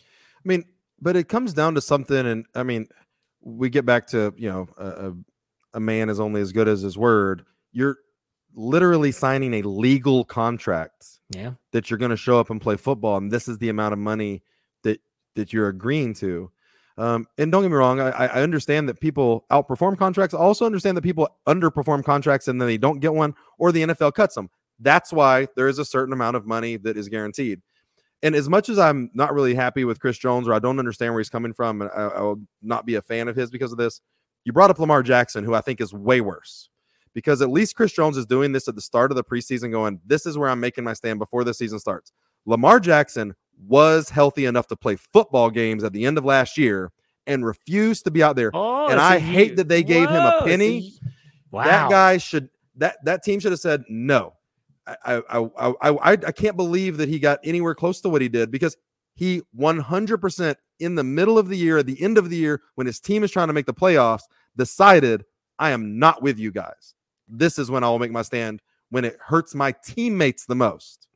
I 0.01 0.49
mean, 0.49 0.65
but 1.01 1.17
it 1.17 1.29
comes 1.29 1.53
down 1.55 1.75
to 1.75 1.81
something, 1.81 2.27
and 2.27 2.47
I 2.55 2.63
mean, 2.63 2.89
we 3.41 3.71
get 3.71 3.87
back 3.87 4.07
to 4.09 4.35
you 4.37 4.51
know, 4.51 4.69
a, 4.77 4.87
a, 4.87 5.15
a 5.75 5.81
man 5.81 6.09
is 6.11 6.21
only 6.21 6.41
as 6.41 6.53
good 6.53 6.69
as 6.69 6.83
his 6.83 6.99
word. 6.99 7.45
You're 7.73 7.99
literally 8.55 9.13
signing 9.13 9.55
a 9.55 9.63
legal 9.63 10.25
contract 10.25 11.07
Yeah. 11.31 11.53
that 11.73 11.91
you're 11.91 11.99
going 11.99 12.11
to 12.11 12.17
show 12.17 12.41
up 12.41 12.51
and 12.51 12.61
play 12.61 12.77
football, 12.77 13.17
and 13.17 13.31
this 13.31 13.49
is 13.49 13.59
the 13.59 13.69
amount 13.69 13.93
of 13.93 13.99
money 13.99 14.43
that 14.83 15.01
that 15.35 15.53
you're 15.53 15.69
agreeing 15.69 16.15
to. 16.15 16.51
Um, 16.99 17.27
and 17.39 17.53
don't 17.53 17.63
get 17.63 17.71
me 17.71 17.77
wrong, 17.77 18.01
I, 18.01 18.11
I 18.11 18.43
understand 18.43 18.89
that 18.89 19.01
people 19.01 19.47
outperform 19.53 19.97
contracts. 19.97 20.35
I 20.35 20.39
also 20.39 20.67
understand 20.67 20.97
that 20.97 21.03
people 21.03 21.29
underperform 21.47 22.05
contracts 22.05 22.49
and 22.49 22.61
then 22.61 22.67
they 22.67 22.77
don't 22.77 22.99
get 22.99 23.15
one, 23.15 23.35
or 23.57 23.71
the 23.71 23.83
NFL 23.83 24.15
cuts 24.15 24.35
them. 24.35 24.51
That's 24.81 25.13
why 25.13 25.47
there 25.55 25.69
is 25.69 25.79
a 25.79 25.85
certain 25.85 26.13
amount 26.13 26.37
of 26.37 26.45
money 26.45 26.77
that 26.79 26.97
is 26.97 27.09
guaranteed. 27.09 27.61
And 28.21 28.35
as 28.35 28.49
much 28.49 28.69
as 28.69 28.81
I'm 28.81 29.11
not 29.15 29.33
really 29.33 29.55
happy 29.55 29.85
with 29.85 30.01
Chris 30.01 30.19
Jones, 30.19 30.49
or 30.49 30.55
I 30.55 30.59
don't 30.59 30.81
understand 30.81 31.15
where 31.15 31.21
he's 31.21 31.31
coming 31.31 31.53
from, 31.53 31.83
and 31.83 31.91
I, 31.95 32.03
I 32.09 32.21
will 32.21 32.41
not 32.63 32.85
be 32.85 32.97
a 32.97 33.03
fan 33.03 33.29
of 33.29 33.37
his 33.37 33.49
because 33.49 33.71
of 33.71 33.79
this. 33.79 34.01
You 34.45 34.53
brought 34.53 34.71
up 34.71 34.81
Lamar 34.81 35.05
Jackson, 35.05 35.45
who 35.45 35.55
I 35.55 35.61
think 35.61 35.81
is 35.81 35.95
way 35.95 36.21
worse, 36.21 36.69
because 37.15 37.41
at 37.43 37.51
least 37.51 37.77
Chris 37.77 37.93
Jones 37.93 38.17
is 38.17 38.27
doing 38.27 38.51
this 38.51 38.67
at 38.67 38.75
the 38.75 38.81
start 38.81 39.13
of 39.13 39.17
the 39.17 39.23
preseason, 39.23 39.71
going, 39.71 40.01
"This 40.05 40.27
is 40.27 40.37
where 40.37 40.49
I'm 40.49 40.59
making 40.59 40.83
my 40.83 40.95
stand 40.95 41.21
before 41.21 41.45
the 41.45 41.55
season 41.55 41.79
starts." 41.79 42.13
Lamar 42.45 42.81
Jackson 42.81 43.35
was 43.67 44.11
healthy 44.11 44.45
enough 44.47 44.67
to 44.69 44.77
play 44.77 44.97
football 44.97 45.51
games 45.51 45.85
at 45.85 45.93
the 45.93 46.05
end 46.05 46.19
of 46.19 46.25
last 46.25 46.57
year 46.57 46.93
and 47.27 47.45
refused 47.45 48.05
to 48.05 48.11
be 48.11 48.23
out 48.23 48.37
there. 48.37 48.51
Oh, 48.55 48.87
and 48.87 48.99
so 48.99 49.05
I 49.05 49.19
hate 49.19 49.57
that 49.57 49.69
they 49.69 49.83
gave 49.83 50.09
him 50.09 50.25
a 50.25 50.43
penny. 50.45 50.95
wow. 51.51 51.65
That 51.65 51.91
guy 51.91 52.17
should 52.19 52.49
that 52.77 53.05
that 53.05 53.23
team 53.23 53.41
should 53.41 53.53
have 53.53 53.61
said 53.61 53.85
no. 53.89 54.35
I 54.87 55.23
I 55.29 55.39
I 55.39 55.75
I, 55.81 55.91
I, 55.91 56.13
I 56.13 56.33
can't 56.33 56.57
believe 56.57 56.97
that 56.99 57.09
he 57.09 57.19
got 57.19 57.41
anywhere 57.45 57.75
close 57.75 58.01
to 58.03 58.09
what 58.09 58.23
he 58.23 58.29
did 58.29 58.51
because 58.51 58.77
he 59.15 59.43
100% 59.59 60.55
in 60.79 60.95
the 60.95 61.03
middle 61.03 61.39
of 61.39 61.49
the 61.49 61.57
year, 61.57 61.79
at 61.79 61.87
the 61.87 62.01
end 62.01 62.19
of 62.19 62.31
the 62.31 62.37
year, 62.37 62.63
when 62.77 62.87
his 62.87 63.01
team 63.01 63.25
is 63.25 63.33
trying 63.33 63.49
to 63.49 63.53
make 63.53 63.67
the 63.67 63.75
playoffs, 63.75 64.23
decided 64.57 65.25
I 65.59 65.71
am 65.71 65.99
not 65.99 66.23
with 66.23 66.39
you 66.39 66.53
guys. 66.53 66.95
This 67.27 67.59
is 67.59 67.69
when 67.69 67.83
I 67.83 67.89
will 67.89 67.99
make 67.99 68.13
my 68.13 68.23
stand 68.23 68.63
when 68.91 69.05
it 69.05 69.19
hurts 69.21 69.57
my 69.57 69.75
teammates 69.85 70.47
the 70.47 70.55
most. 70.55 71.08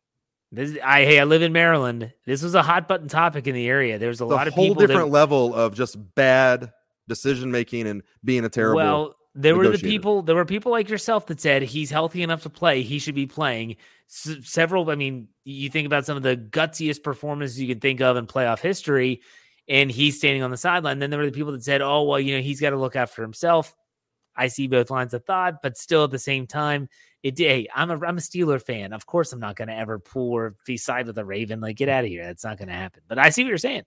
This 0.52 0.78
I 0.84 1.04
hey, 1.04 1.18
I 1.18 1.24
live 1.24 1.40
in 1.40 1.52
Maryland. 1.52 2.12
This 2.26 2.42
was 2.42 2.54
a 2.54 2.62
hot 2.62 2.86
button 2.86 3.08
topic 3.08 3.46
in 3.46 3.54
the 3.54 3.66
area. 3.66 3.98
There's 3.98 4.20
a 4.20 4.24
a 4.24 4.26
lot 4.26 4.46
of 4.46 4.54
whole 4.54 4.74
different 4.74 5.06
that, 5.06 5.12
level 5.12 5.54
of 5.54 5.74
just 5.74 5.96
bad 6.14 6.70
decision 7.08 7.50
making 7.50 7.86
and 7.86 8.02
being 8.22 8.44
a 8.44 8.50
terrible. 8.50 8.76
Well, 8.76 9.16
there 9.34 9.56
were 9.56 9.68
the 9.68 9.78
people. 9.78 10.20
There 10.20 10.36
were 10.36 10.44
people 10.44 10.70
like 10.70 10.90
yourself 10.90 11.24
that 11.26 11.40
said 11.40 11.62
he's 11.62 11.90
healthy 11.90 12.22
enough 12.22 12.42
to 12.42 12.50
play. 12.50 12.82
He 12.82 12.98
should 12.98 13.14
be 13.14 13.26
playing. 13.26 13.76
S- 14.10 14.36
several. 14.42 14.90
I 14.90 14.94
mean, 14.94 15.28
you 15.44 15.70
think 15.70 15.86
about 15.86 16.04
some 16.04 16.18
of 16.18 16.22
the 16.22 16.36
gutsiest 16.36 17.02
performances 17.02 17.58
you 17.58 17.66
can 17.66 17.80
think 17.80 18.02
of 18.02 18.18
in 18.18 18.26
playoff 18.26 18.60
history, 18.60 19.22
and 19.68 19.90
he's 19.90 20.18
standing 20.18 20.42
on 20.42 20.50
the 20.50 20.58
sideline. 20.58 20.98
Then 20.98 21.08
there 21.08 21.18
were 21.18 21.24
the 21.24 21.32
people 21.32 21.52
that 21.52 21.64
said, 21.64 21.80
"Oh, 21.80 22.02
well, 22.02 22.20
you 22.20 22.36
know, 22.36 22.42
he's 22.42 22.60
got 22.60 22.70
to 22.70 22.76
look 22.76 22.94
after 22.94 23.22
himself." 23.22 23.74
I 24.36 24.48
see 24.48 24.66
both 24.66 24.90
lines 24.90 25.14
of 25.14 25.24
thought, 25.24 25.62
but 25.62 25.78
still 25.78 26.04
at 26.04 26.10
the 26.10 26.18
same 26.18 26.46
time, 26.46 26.88
it. 27.22 27.38
Hey, 27.38 27.68
I'm 27.74 27.90
a 27.90 27.94
I'm 28.04 28.18
a 28.18 28.20
Steeler 28.20 28.60
fan. 28.60 28.92
Of 28.92 29.06
course, 29.06 29.32
I'm 29.32 29.40
not 29.40 29.56
going 29.56 29.68
to 29.68 29.76
ever 29.76 29.98
pull 29.98 30.32
or 30.32 30.56
be 30.66 30.76
side 30.76 31.06
with 31.06 31.18
a 31.18 31.24
Raven. 31.24 31.60
Like, 31.60 31.76
get 31.76 31.88
out 31.88 32.04
of 32.04 32.10
here. 32.10 32.24
That's 32.24 32.44
not 32.44 32.58
going 32.58 32.68
to 32.68 32.74
happen. 32.74 33.02
But 33.08 33.18
I 33.18 33.30
see 33.30 33.42
what 33.42 33.48
you're 33.48 33.58
saying. 33.58 33.84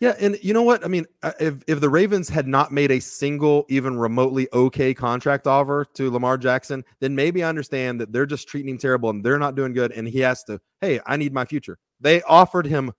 Yeah, 0.00 0.14
and 0.20 0.38
you 0.42 0.54
know 0.54 0.62
what? 0.62 0.84
I 0.84 0.88
mean, 0.88 1.06
if 1.40 1.62
if 1.66 1.80
the 1.80 1.88
Ravens 1.90 2.28
had 2.28 2.46
not 2.46 2.72
made 2.72 2.90
a 2.92 3.00
single, 3.00 3.66
even 3.68 3.98
remotely 3.98 4.48
okay 4.52 4.94
contract 4.94 5.46
offer 5.46 5.84
to 5.94 6.10
Lamar 6.10 6.38
Jackson, 6.38 6.84
then 7.00 7.14
maybe 7.14 7.42
I 7.42 7.48
understand 7.48 8.00
that 8.00 8.12
they're 8.12 8.26
just 8.26 8.48
treating 8.48 8.70
him 8.70 8.78
terrible 8.78 9.10
and 9.10 9.24
they're 9.24 9.38
not 9.38 9.54
doing 9.56 9.72
good, 9.72 9.92
and 9.92 10.06
he 10.06 10.20
has 10.20 10.44
to. 10.44 10.60
Hey, 10.80 11.00
I 11.06 11.16
need 11.16 11.32
my 11.32 11.44
future. 11.44 11.78
They 12.00 12.22
offered 12.22 12.66
him 12.66 12.92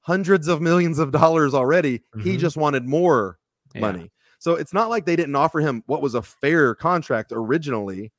hundreds 0.00 0.48
of 0.48 0.62
millions 0.62 0.98
of 0.98 1.10
dollars 1.10 1.52
already. 1.52 2.02
He 2.22 2.36
Mhm. 2.36 2.38
just 2.38 2.56
wanted 2.56 2.86
more 2.86 3.38
Yeah. 3.74 3.82
money. 3.82 4.10
So 4.38 4.54
it's 4.54 4.72
not 4.72 4.88
like 4.88 5.04
they 5.04 5.16
didn't 5.16 5.36
offer 5.36 5.60
him 5.60 5.82
what 5.86 6.00
was 6.00 6.14
a 6.14 6.22
fair 6.22 6.74
contract 6.74 7.30
originally, 7.34 8.10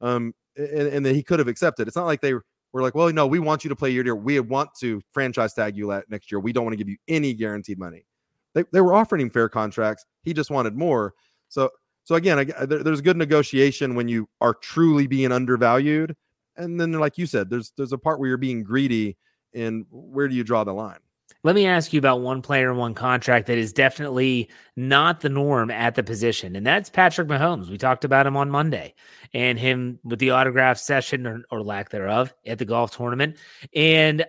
um, 0.00 0.34
and, 0.56 0.88
and 0.88 1.06
that 1.06 1.14
he 1.14 1.22
could 1.22 1.38
have 1.38 1.48
accepted. 1.48 1.88
It's 1.88 1.96
not 1.96 2.06
like 2.06 2.20
they 2.20 2.34
were 2.34 2.82
like, 2.82 2.94
well, 2.94 3.12
no, 3.12 3.26
we 3.26 3.38
want 3.38 3.64
you 3.64 3.68
to 3.70 3.76
play 3.76 3.90
your 3.90 4.04
year. 4.04 4.16
We 4.16 4.40
want 4.40 4.70
to 4.80 5.00
franchise 5.12 5.54
tag 5.54 5.76
you 5.76 6.02
next 6.08 6.30
year. 6.32 6.40
We 6.40 6.52
don't 6.52 6.64
want 6.64 6.72
to 6.74 6.78
give 6.78 6.88
you 6.88 6.96
any 7.08 7.34
guaranteed 7.34 7.78
money. 7.78 8.06
They, 8.54 8.64
they 8.72 8.80
were 8.80 8.94
offering 8.94 9.22
him 9.22 9.30
fair 9.30 9.48
contracts. 9.48 10.04
He 10.22 10.32
just 10.34 10.50
wanted 10.50 10.76
more. 10.76 11.14
So 11.48 11.70
so 12.04 12.16
again, 12.16 12.38
I, 12.38 12.66
there- 12.66 12.82
there's 12.82 13.00
good 13.00 13.16
negotiation 13.16 13.94
when 13.94 14.08
you 14.08 14.28
are 14.40 14.54
truly 14.54 15.06
being 15.06 15.32
undervalued, 15.32 16.16
and 16.56 16.80
then 16.80 16.92
like 16.92 17.16
you 17.18 17.26
said, 17.26 17.48
there's 17.50 17.72
there's 17.76 17.92
a 17.92 17.98
part 17.98 18.18
where 18.18 18.28
you're 18.28 18.36
being 18.38 18.62
greedy, 18.64 19.16
and 19.54 19.86
where 19.90 20.28
do 20.28 20.34
you 20.34 20.44
draw 20.44 20.64
the 20.64 20.72
line? 20.74 20.98
Let 21.44 21.56
me 21.56 21.66
ask 21.66 21.92
you 21.92 21.98
about 21.98 22.20
one 22.20 22.40
player 22.40 22.70
and 22.70 22.78
one 22.78 22.94
contract 22.94 23.48
that 23.48 23.58
is 23.58 23.72
definitely 23.72 24.48
not 24.76 25.20
the 25.20 25.28
norm 25.28 25.72
at 25.72 25.96
the 25.96 26.04
position, 26.04 26.54
and 26.54 26.64
that's 26.64 26.88
Patrick 26.88 27.26
Mahomes. 27.26 27.68
We 27.68 27.78
talked 27.78 28.04
about 28.04 28.26
him 28.26 28.36
on 28.36 28.48
Monday 28.48 28.94
and 29.34 29.58
him 29.58 29.98
with 30.04 30.20
the 30.20 30.30
autograph 30.30 30.78
session 30.78 31.26
or, 31.26 31.42
or 31.50 31.62
lack 31.62 31.90
thereof 31.90 32.32
at 32.46 32.58
the 32.58 32.64
golf 32.64 32.96
tournament. 32.96 33.38
And 33.74 34.24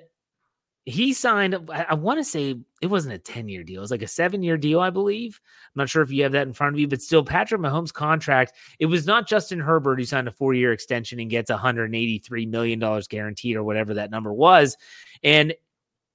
he 0.85 1.13
signed, 1.13 1.55
I, 1.71 1.85
I 1.89 1.93
want 1.93 2.19
to 2.19 2.23
say 2.23 2.55
it 2.81 2.87
wasn't 2.87 3.13
a 3.13 3.19
10 3.19 3.47
year 3.47 3.63
deal, 3.63 3.77
it 3.77 3.81
was 3.81 3.91
like 3.91 4.01
a 4.01 4.07
seven 4.07 4.41
year 4.41 4.57
deal, 4.57 4.79
I 4.79 4.89
believe. 4.89 5.39
I'm 5.67 5.81
not 5.81 5.89
sure 5.89 6.01
if 6.01 6.11
you 6.11 6.23
have 6.23 6.31
that 6.31 6.47
in 6.47 6.53
front 6.53 6.75
of 6.75 6.79
you, 6.79 6.87
but 6.87 7.01
still, 7.01 7.23
Patrick 7.23 7.61
Mahomes' 7.61 7.93
contract, 7.93 8.53
it 8.79 8.87
was 8.87 9.05
not 9.05 9.27
Justin 9.27 9.59
Herbert 9.59 9.99
who 9.99 10.05
signed 10.05 10.27
a 10.27 10.31
four 10.31 10.55
year 10.55 10.73
extension 10.73 11.19
and 11.19 11.29
gets 11.29 11.51
$183 11.51 12.49
million 12.49 13.01
guaranteed 13.07 13.55
or 13.55 13.63
whatever 13.63 13.93
that 13.93 14.09
number 14.09 14.33
was. 14.33 14.77
And 15.23 15.53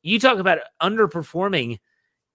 you 0.02 0.19
talk 0.19 0.38
about 0.38 0.59
underperforming. 0.83 1.78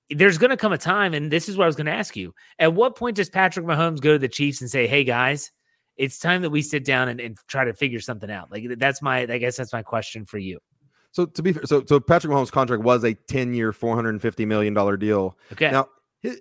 There's 0.09 0.37
going 0.37 0.49
to 0.49 0.57
come 0.57 0.73
a 0.73 0.77
time, 0.77 1.13
and 1.13 1.31
this 1.31 1.47
is 1.47 1.57
what 1.57 1.63
I 1.63 1.67
was 1.67 1.75
going 1.75 1.85
to 1.85 1.93
ask 1.93 2.15
you. 2.15 2.33
At 2.59 2.73
what 2.73 2.95
point 2.95 3.15
does 3.15 3.29
Patrick 3.29 3.65
Mahomes 3.65 4.01
go 4.01 4.13
to 4.13 4.19
the 4.19 4.27
Chiefs 4.27 4.61
and 4.61 4.69
say, 4.69 4.85
"Hey 4.85 5.03
guys, 5.03 5.51
it's 5.97 6.19
time 6.19 6.41
that 6.41 6.49
we 6.49 6.61
sit 6.61 6.83
down 6.85 7.07
and, 7.07 7.19
and 7.19 7.37
try 7.47 7.63
to 7.63 7.73
figure 7.73 7.99
something 7.99 8.29
out"? 8.29 8.51
Like 8.51 8.65
that's 8.77 9.01
my, 9.01 9.21
I 9.21 9.37
guess 9.37 9.55
that's 9.55 9.73
my 9.73 9.81
question 9.81 10.25
for 10.25 10.37
you. 10.37 10.59
So 11.11 11.25
to 11.25 11.41
be 11.43 11.53
fair, 11.53 11.63
so 11.65 11.83
so 11.87 11.99
Patrick 11.99 12.33
Mahomes' 12.33 12.51
contract 12.51 12.83
was 12.83 13.03
a 13.03 13.13
10 13.13 13.53
year, 13.53 13.71
450 13.71 14.45
million 14.45 14.73
dollar 14.73 14.97
deal. 14.97 15.37
Okay. 15.53 15.71
Now 15.71 15.87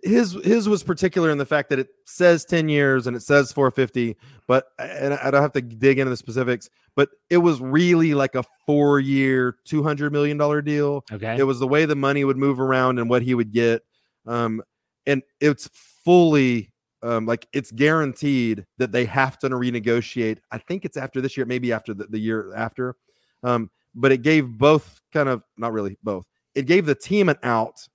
his 0.02 0.32
his 0.44 0.68
was 0.68 0.82
particular 0.82 1.30
in 1.30 1.38
the 1.38 1.46
fact 1.46 1.68
that 1.70 1.78
it 1.78 1.88
says 2.04 2.44
10 2.44 2.68
years 2.68 3.06
and 3.06 3.16
it 3.16 3.22
says 3.22 3.52
450, 3.52 4.16
but 4.46 4.66
and 4.78 5.14
I 5.14 5.30
don't 5.30 5.42
have 5.42 5.52
to 5.52 5.60
dig 5.60 5.98
into 5.98 6.10
the 6.10 6.16
specifics, 6.16 6.70
but 6.94 7.08
it 7.30 7.38
was 7.38 7.60
really 7.60 8.14
like 8.14 8.34
a 8.36 8.44
four 8.64 9.00
year, 9.00 9.56
200 9.64 10.12
million 10.12 10.36
dollar 10.36 10.62
deal. 10.62 11.04
Okay. 11.10 11.36
It 11.36 11.42
was 11.42 11.58
the 11.58 11.66
way 11.66 11.84
the 11.84 11.96
money 11.96 12.24
would 12.24 12.36
move 12.36 12.60
around 12.60 13.00
and 13.00 13.10
what 13.10 13.22
he 13.22 13.34
would 13.34 13.52
get. 13.52 13.82
Um, 14.26 14.62
and 15.06 15.22
it's 15.40 15.68
fully 16.04 16.72
um, 17.02 17.26
like 17.26 17.48
it's 17.52 17.72
guaranteed 17.72 18.64
that 18.78 18.92
they 18.92 19.04
have 19.06 19.36
to 19.40 19.48
renegotiate. 19.48 20.38
I 20.52 20.58
think 20.58 20.84
it's 20.84 20.96
after 20.96 21.20
this 21.20 21.36
year, 21.36 21.44
maybe 21.44 21.72
after 21.72 21.92
the, 21.92 22.04
the 22.04 22.18
year 22.18 22.54
after. 22.54 22.94
Um, 23.42 23.70
but 23.96 24.12
it 24.12 24.22
gave 24.22 24.46
both 24.46 25.00
kind 25.12 25.28
of 25.28 25.42
not 25.56 25.72
really 25.72 25.98
both. 26.04 26.26
It 26.54 26.66
gave 26.66 26.86
the 26.86 26.94
team 26.94 27.28
an 27.28 27.38
out 27.42 27.86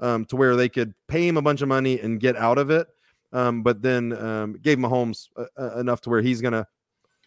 um, 0.00 0.24
to 0.26 0.36
where 0.36 0.56
they 0.56 0.68
could 0.68 0.94
pay 1.08 1.26
him 1.26 1.36
a 1.36 1.42
bunch 1.42 1.62
of 1.62 1.68
money 1.68 2.00
and 2.00 2.20
get 2.20 2.36
out 2.36 2.58
of 2.58 2.70
it. 2.70 2.86
Um, 3.32 3.62
but 3.62 3.82
then 3.82 4.12
um, 4.12 4.52
gave 4.62 4.78
Mahomes 4.78 5.28
uh, 5.36 5.46
uh, 5.58 5.78
enough 5.80 6.00
to 6.02 6.10
where 6.10 6.22
he's 6.22 6.40
going 6.40 6.52
to 6.52 6.66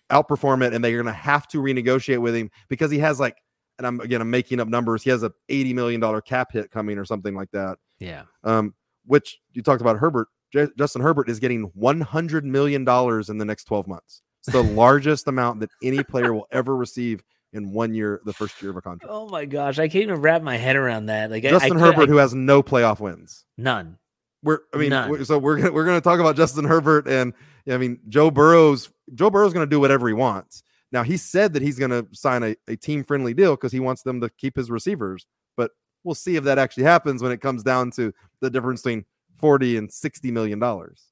outperform 0.10 0.66
it, 0.66 0.74
and 0.74 0.84
they're 0.84 0.94
going 0.94 1.06
to 1.06 1.12
have 1.12 1.48
to 1.50 1.58
renegotiate 1.58 2.20
with 2.20 2.36
him 2.36 2.50
because 2.70 2.92
he 2.92 3.00
has 3.00 3.20
like, 3.20 3.38
and 3.78 3.86
I'm 3.86 4.00
again 4.00 4.22
I'm 4.22 4.30
making 4.32 4.60
up 4.60 4.68
numbers. 4.68 5.04
He 5.04 5.10
has 5.10 5.24
a 5.24 5.32
80 5.50 5.74
million 5.74 6.00
dollar 6.00 6.22
cap 6.22 6.52
hit 6.52 6.72
coming 6.72 6.98
or 6.98 7.06
something 7.06 7.36
like 7.36 7.52
that. 7.52 7.78
Yeah. 8.00 8.24
Um, 8.44 8.74
which 9.06 9.40
you 9.54 9.62
talked 9.62 9.82
about 9.82 9.98
Herbert. 9.98 10.28
J- 10.52 10.70
Justin 10.78 11.02
Herbert 11.02 11.30
is 11.30 11.40
getting 11.40 11.64
100 11.74 12.46
million 12.46 12.86
dollars 12.86 13.30
in 13.30 13.38
the 13.38 13.46
next 13.46 13.66
12 13.66 13.88
months. 13.88 14.22
It's 14.40 14.54
the 14.54 14.64
largest 14.74 15.28
amount 15.28 15.60
that 15.60 15.70
any 15.84 16.04
player 16.04 16.34
will 16.34 16.48
ever 16.52 16.76
receive 16.76 17.22
in 17.54 17.72
one 17.72 17.94
year, 17.94 18.22
the 18.26 18.34
first 18.34 18.62
year 18.62 18.72
of 18.72 18.78
a 18.78 18.82
contract. 18.82 19.12
Oh 19.14 19.28
my 19.30 19.46
gosh, 19.46 19.80
I 19.80 19.88
can't 19.88 20.04
even 20.04 20.22
wrap 20.22 20.42
my 20.42 20.58
head 20.58 20.76
around 20.76 21.08
that. 21.08 21.32
Like 21.32 21.44
Justin 21.44 21.72
I, 21.74 21.76
could- 21.76 21.80
Herbert, 21.80 22.04
I- 22.10 22.12
who 22.12 22.18
has 22.18 22.34
no 22.34 22.62
playoff 22.64 23.00
wins. 23.00 23.46
none. 23.58 23.98
We're, 24.44 24.60
I 24.74 24.78
mean, 24.78 24.90
None. 24.92 25.10
we're- 25.10 25.26
so 25.26 25.40
we're 25.40 25.58
gonna, 25.58 25.72
we're 25.72 25.84
going 25.84 25.98
to 25.98 26.04
talk 26.04 26.20
about 26.20 26.36
Justin 26.36 26.64
Herbert, 26.64 27.08
and 27.08 27.34
I 27.70 27.78
mean 27.78 28.00
Joe 28.08 28.30
Burrow's 28.30 28.90
Joe 29.16 29.30
Burrow's 29.32 29.52
going 29.52 29.66
to 29.66 29.70
do 29.70 29.80
whatever 29.80 30.08
he 30.08 30.14
wants. 30.14 30.62
Now 30.92 31.02
he 31.04 31.18
said 31.18 31.54
that 31.54 31.64
he's 31.64 31.80
going 31.80 31.90
to 31.92 32.06
sign 32.14 32.44
a, 32.44 32.56
a 32.68 32.76
team 32.76 33.04
friendly 33.04 33.34
deal 33.34 33.56
because 33.56 33.72
he 33.72 33.80
wants 33.80 34.04
them 34.04 34.22
to 34.22 34.30
keep 34.38 34.56
his 34.56 34.70
receivers, 34.70 35.26
but 35.58 35.72
we'll 36.04 36.16
see 36.16 36.36
if 36.36 36.44
that 36.44 36.60
actually 36.60 36.84
happens 36.84 37.22
when 37.24 37.32
it 37.32 37.42
comes 37.42 37.64
down 37.64 37.90
to 37.92 38.14
the 38.40 38.50
difference 38.52 38.84
between 38.84 39.06
40 39.38 39.78
and 39.78 39.92
60 39.92 40.32
million 40.32 40.60
dollars. 40.60 41.04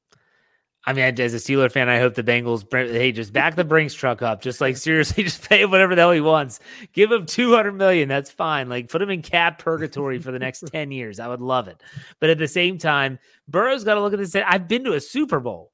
I 0.88 0.94
mean, 0.94 1.20
as 1.20 1.34
a 1.34 1.38
Steeler 1.38 1.72
fan, 1.72 1.90
I 1.90 2.00
hope 2.00 2.14
the 2.14 2.24
Bengals, 2.24 2.64
hey, 2.72 3.12
just 3.12 3.34
back 3.34 3.56
the 3.56 3.64
Brinks 3.64 3.96
truck 3.96 4.22
up. 4.22 4.42
Just 4.42 4.62
like 4.62 4.78
seriously, 4.78 5.24
just 5.26 5.48
pay 5.50 5.64
him 5.64 5.72
whatever 5.72 5.96
the 5.96 6.02
hell 6.02 6.12
he 6.12 6.22
wants. 6.22 6.60
Give 6.94 7.12
him 7.12 7.26
200 7.26 7.72
million. 7.72 8.08
That's 8.08 8.30
fine. 8.30 8.70
Like 8.70 8.90
put 8.90 9.02
him 9.02 9.10
in 9.10 9.24
cap 9.24 9.60
purgatory 9.60 10.20
for 10.20 10.32
the 10.32 10.40
next 10.40 10.62
10 10.72 10.92
years. 10.92 11.20
I 11.20 11.28
would 11.28 11.42
love 11.42 11.68
it. 11.68 11.82
But 12.20 12.30
at 12.30 12.38
the 12.38 12.48
same 12.48 12.78
time, 12.78 13.18
Burrow's 13.48 13.84
got 13.84 13.96
to 13.96 14.02
look 14.02 14.14
at 14.14 14.20
this. 14.20 14.36
I've 14.36 14.68
been 14.68 14.84
to 14.84 14.94
a 14.94 15.02
Super 15.02 15.40
Bowl. 15.40 15.72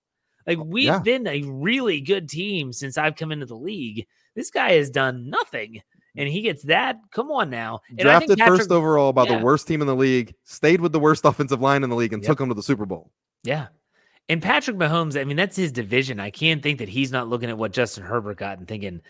Like 0.47 0.59
oh, 0.59 0.63
we've 0.63 0.85
yeah. 0.85 0.99
been 0.99 1.27
a 1.27 1.43
really 1.43 2.01
good 2.01 2.29
team 2.29 2.71
since 2.71 2.97
I've 2.97 3.15
come 3.15 3.31
into 3.31 3.45
the 3.45 3.55
league. 3.55 4.07
This 4.35 4.49
guy 4.49 4.73
has 4.73 4.89
done 4.89 5.29
nothing 5.29 5.81
and 6.15 6.27
he 6.27 6.41
gets 6.41 6.63
that. 6.63 6.99
Come 7.11 7.31
on 7.31 7.49
now. 7.49 7.81
And 7.89 7.99
Drafted 7.99 8.37
Patrick, 8.37 8.59
first 8.59 8.71
overall 8.71 9.13
by 9.13 9.23
yeah. 9.23 9.37
the 9.37 9.43
worst 9.43 9.67
team 9.67 9.81
in 9.81 9.87
the 9.87 9.95
league, 9.95 10.33
stayed 10.43 10.81
with 10.81 10.91
the 10.91 10.99
worst 10.99 11.25
offensive 11.25 11.61
line 11.61 11.83
in 11.83 11.89
the 11.89 11.95
league, 11.95 12.13
and 12.13 12.23
yep. 12.23 12.29
took 12.29 12.41
him 12.41 12.49
to 12.49 12.55
the 12.55 12.63
Super 12.63 12.85
Bowl. 12.85 13.11
Yeah. 13.43 13.67
And 14.29 14.41
Patrick 14.41 14.77
Mahomes, 14.77 15.19
I 15.19 15.23
mean, 15.23 15.37
that's 15.37 15.57
his 15.57 15.71
division. 15.71 16.19
I 16.19 16.29
can't 16.29 16.63
think 16.63 16.79
that 16.79 16.89
he's 16.89 17.11
not 17.11 17.27
looking 17.27 17.49
at 17.49 17.57
what 17.57 17.73
Justin 17.73 18.03
Herbert 18.03 18.37
got 18.37 18.59
and 18.59 18.67
thinking, 18.67 19.01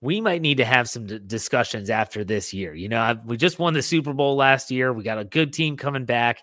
we 0.00 0.20
might 0.20 0.42
need 0.42 0.58
to 0.58 0.64
have 0.64 0.88
some 0.88 1.06
d- 1.06 1.20
discussions 1.24 1.90
after 1.90 2.24
this 2.24 2.52
year. 2.52 2.74
You 2.74 2.88
know, 2.88 3.00
I, 3.00 3.12
we 3.12 3.36
just 3.36 3.58
won 3.58 3.74
the 3.74 3.82
Super 3.82 4.12
Bowl 4.12 4.36
last 4.36 4.70
year. 4.70 4.92
We 4.92 5.02
got 5.02 5.18
a 5.18 5.24
good 5.24 5.52
team 5.52 5.76
coming 5.76 6.04
back. 6.04 6.40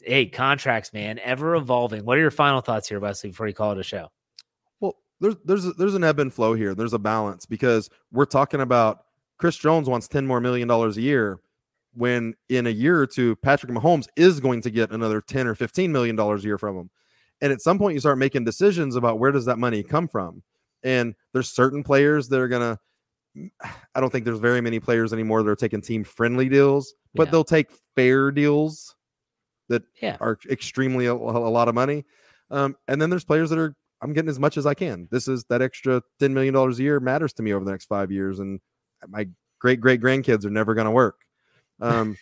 Hey, 0.00 0.26
contracts, 0.26 0.92
man, 0.92 1.18
ever 1.20 1.56
evolving. 1.56 2.04
What 2.04 2.18
are 2.18 2.20
your 2.20 2.30
final 2.30 2.60
thoughts 2.60 2.88
here, 2.88 3.00
Wesley, 3.00 3.30
before 3.30 3.48
you 3.48 3.54
call 3.54 3.72
it 3.72 3.78
a 3.78 3.82
show? 3.82 4.08
Well, 4.78 4.96
there's 5.20 5.36
there's 5.44 5.74
there's 5.76 5.94
an 5.94 6.04
ebb 6.04 6.20
and 6.20 6.32
flow 6.32 6.54
here. 6.54 6.74
There's 6.74 6.92
a 6.92 6.98
balance 6.98 7.46
because 7.46 7.90
we're 8.12 8.26
talking 8.26 8.60
about 8.60 9.04
Chris 9.38 9.56
Jones 9.56 9.88
wants 9.88 10.06
10 10.08 10.26
more 10.26 10.40
million 10.40 10.68
dollars 10.68 10.96
a 10.96 11.02
year 11.02 11.40
when 11.94 12.34
in 12.48 12.66
a 12.66 12.70
year 12.70 13.00
or 13.00 13.06
two 13.06 13.36
Patrick 13.36 13.72
Mahomes 13.72 14.06
is 14.16 14.38
going 14.38 14.60
to 14.60 14.70
get 14.70 14.90
another 14.90 15.20
10 15.20 15.46
or 15.46 15.54
15 15.54 15.90
million 15.90 16.14
dollars 16.14 16.44
a 16.44 16.46
year 16.46 16.58
from 16.58 16.76
him. 16.76 16.90
And 17.40 17.52
at 17.52 17.60
some 17.60 17.78
point, 17.78 17.94
you 17.94 18.00
start 18.00 18.18
making 18.18 18.44
decisions 18.44 18.96
about 18.96 19.18
where 19.18 19.32
does 19.32 19.44
that 19.44 19.58
money 19.58 19.82
come 19.82 20.08
from. 20.08 20.42
And 20.82 21.14
there's 21.32 21.50
certain 21.50 21.82
players 21.82 22.28
that 22.28 22.40
are 22.40 22.48
gonna. 22.48 22.78
I 23.94 24.00
don't 24.00 24.10
think 24.10 24.24
there's 24.24 24.38
very 24.38 24.62
many 24.62 24.80
players 24.80 25.12
anymore 25.12 25.42
that 25.42 25.50
are 25.50 25.56
taking 25.56 25.82
team 25.82 26.04
friendly 26.04 26.48
deals, 26.48 26.94
but 27.14 27.26
yeah. 27.26 27.30
they'll 27.32 27.44
take 27.44 27.68
fair 27.94 28.30
deals 28.30 28.96
that 29.68 29.82
yeah. 30.00 30.16
are 30.20 30.38
extremely 30.48 31.06
a, 31.06 31.12
a, 31.12 31.14
lot 31.14 31.68
of 31.68 31.74
money. 31.74 32.04
Um, 32.50 32.76
and 32.88 33.02
then 33.02 33.10
there's 33.10 33.24
players 33.24 33.50
that 33.50 33.58
are 33.58 33.74
I'm 34.00 34.12
getting 34.12 34.30
as 34.30 34.38
much 34.38 34.56
as 34.56 34.66
I 34.66 34.74
can. 34.74 35.08
This 35.10 35.28
is 35.28 35.44
that 35.44 35.62
extra 35.62 36.02
ten 36.18 36.32
million 36.32 36.54
dollars 36.54 36.78
a 36.78 36.82
year 36.82 37.00
matters 37.00 37.32
to 37.34 37.42
me 37.42 37.52
over 37.52 37.64
the 37.64 37.70
next 37.70 37.86
five 37.86 38.10
years, 38.10 38.38
and 38.38 38.60
my 39.08 39.28
great 39.58 39.80
great 39.80 40.00
grandkids 40.00 40.44
are 40.44 40.50
never 40.50 40.74
going 40.74 40.86
to 40.86 40.90
work. 40.90 41.16
Um, 41.80 42.16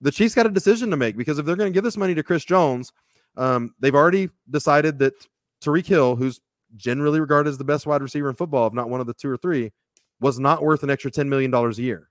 the 0.00 0.10
Chiefs 0.10 0.34
got 0.34 0.46
a 0.46 0.50
decision 0.50 0.90
to 0.90 0.96
make 0.96 1.16
because 1.16 1.38
if 1.38 1.46
they're 1.46 1.56
going 1.56 1.72
to 1.72 1.74
give 1.74 1.84
this 1.84 1.96
money 1.96 2.14
to 2.14 2.22
Chris 2.22 2.44
Jones, 2.44 2.92
um, 3.36 3.74
they've 3.80 3.94
already 3.94 4.30
decided 4.50 4.98
that 5.00 5.14
Tyreek 5.62 5.86
Hill, 5.86 6.16
who's 6.16 6.40
generally 6.76 7.20
regarded 7.20 7.50
as 7.50 7.58
the 7.58 7.64
best 7.64 7.86
wide 7.86 8.02
receiver 8.02 8.28
in 8.28 8.34
football, 8.34 8.66
if 8.66 8.72
not 8.72 8.88
one 8.88 9.00
of 9.00 9.06
the 9.06 9.14
two 9.14 9.30
or 9.30 9.36
three, 9.36 9.72
was 10.20 10.38
not 10.38 10.62
worth 10.62 10.82
an 10.82 10.90
extra 10.90 11.10
$10 11.10 11.28
million 11.28 11.54
a 11.54 11.70
year. 11.72 12.08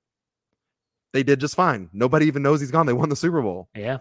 They 1.13 1.24
did 1.24 1.39
just 1.39 1.55
fine. 1.55 1.89
Nobody 1.94 2.25
even 2.27 2.44
knows 2.44 2.60
he's 2.60 2.72
gone. 2.72 2.86
They 2.86 2.94
won 2.94 3.10
the 3.10 3.15
Super 3.15 3.41
Bowl. 3.41 3.70
Yeah. 3.75 4.00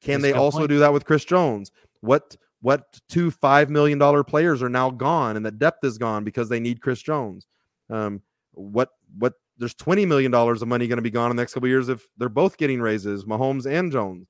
Can 0.00 0.20
That's 0.20 0.32
they 0.32 0.38
also 0.38 0.58
point. 0.58 0.70
do 0.70 0.78
that 0.80 0.92
with 0.92 1.04
Chris 1.04 1.24
Jones? 1.24 1.70
What 2.00 2.36
what 2.62 2.98
two 3.08 3.30
five 3.30 3.70
million 3.70 3.98
dollar 3.98 4.24
players 4.24 4.62
are 4.62 4.68
now 4.68 4.90
gone 4.90 5.36
and 5.36 5.44
the 5.44 5.50
depth 5.50 5.84
is 5.84 5.98
gone 5.98 6.24
because 6.24 6.48
they 6.48 6.60
need 6.60 6.80
Chris 6.80 7.02
Jones? 7.02 7.46
Um, 7.90 8.22
what 8.52 8.90
what 9.18 9.34
there's 9.58 9.74
twenty 9.74 10.06
million 10.06 10.30
dollars 10.30 10.62
of 10.62 10.68
money 10.68 10.86
going 10.86 10.96
to 10.96 11.02
be 11.02 11.10
gone 11.10 11.30
in 11.30 11.36
the 11.36 11.42
next 11.42 11.54
couple 11.54 11.68
years 11.68 11.88
if 11.88 12.06
they're 12.16 12.28
both 12.28 12.56
getting 12.56 12.80
raises, 12.80 13.24
Mahomes 13.24 13.66
and 13.66 13.90
Jones 13.90 14.26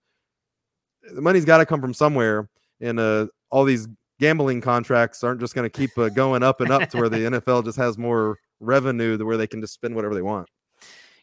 the 1.14 1.20
money's 1.20 1.44
got 1.44 1.58
to 1.58 1.66
come 1.66 1.80
from 1.80 1.94
somewhere, 1.94 2.48
and 2.80 2.98
uh, 2.98 3.26
all 3.50 3.64
these 3.64 3.88
gambling 4.20 4.60
contracts 4.60 5.22
aren't 5.22 5.40
just 5.40 5.54
going 5.54 5.68
to 5.68 5.78
keep 5.78 5.96
uh, 5.98 6.08
going 6.08 6.42
up 6.42 6.60
and 6.60 6.70
up 6.70 6.88
to 6.90 6.98
where 6.98 7.08
the 7.08 7.16
NFL 7.30 7.64
just 7.64 7.78
has 7.78 7.98
more 7.98 8.38
revenue 8.60 9.18
to 9.18 9.24
where 9.24 9.36
they 9.36 9.46
can 9.46 9.60
just 9.60 9.74
spend 9.74 9.94
whatever 9.94 10.14
they 10.14 10.22
want. 10.22 10.48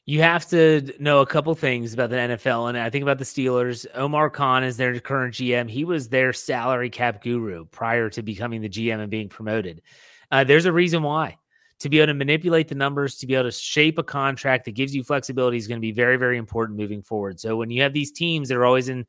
You 0.06 0.22
have 0.22 0.46
to 0.50 0.94
know 1.00 1.22
a 1.22 1.26
couple 1.26 1.56
things 1.56 1.94
about 1.94 2.10
the 2.10 2.18
NFL, 2.18 2.68
and 2.70 2.78
I 2.78 2.90
think 2.90 3.04
about 3.04 3.20
the 3.20 3.24
Steelers. 3.24 3.86
Omar 3.94 4.30
Khan 4.30 4.64
is 4.64 4.76
their 4.76 5.00
current 5.00 5.34
GM. 5.34 5.70
He 5.70 5.86
was 5.86 6.10
their 6.10 6.34
salary 6.34 6.90
cap 6.90 7.24
guru 7.24 7.66
prior 7.66 8.10
to 8.10 8.22
becoming 8.22 8.62
the 8.62 8.70
GM 8.70 9.00
and 9.00 9.10
being 9.10 9.30
promoted. 9.30 9.82
Uh, 10.30 10.44
there's 10.44 10.66
a 10.66 10.74
reason 10.74 11.04
why 11.04 11.38
to 11.84 11.90
be 11.90 12.00
able 12.00 12.08
to 12.08 12.14
manipulate 12.14 12.70
the 12.70 12.76
numbers, 12.76 13.18
to 13.18 13.28
be 13.28 13.34
able 13.34 13.44
to 13.44 13.52
shape 13.52 13.98
a 13.98 14.04
contract 14.04 14.64
that 14.64 14.72
gives 14.72 14.96
you 14.96 15.04
flexibility 15.04 15.58
is 15.58 15.68
going 15.68 15.78
to 15.78 15.82
be 15.82 15.92
very, 15.92 16.16
very 16.16 16.38
important 16.38 16.80
moving 16.80 17.02
forward. 17.02 17.40
So 17.40 17.58
when 17.58 17.70
you 17.70 17.82
have 17.82 17.92
these 17.92 18.12
teams 18.12 18.48
that 18.48 18.56
are 18.56 18.66
always 18.66 18.88
in 18.88 19.06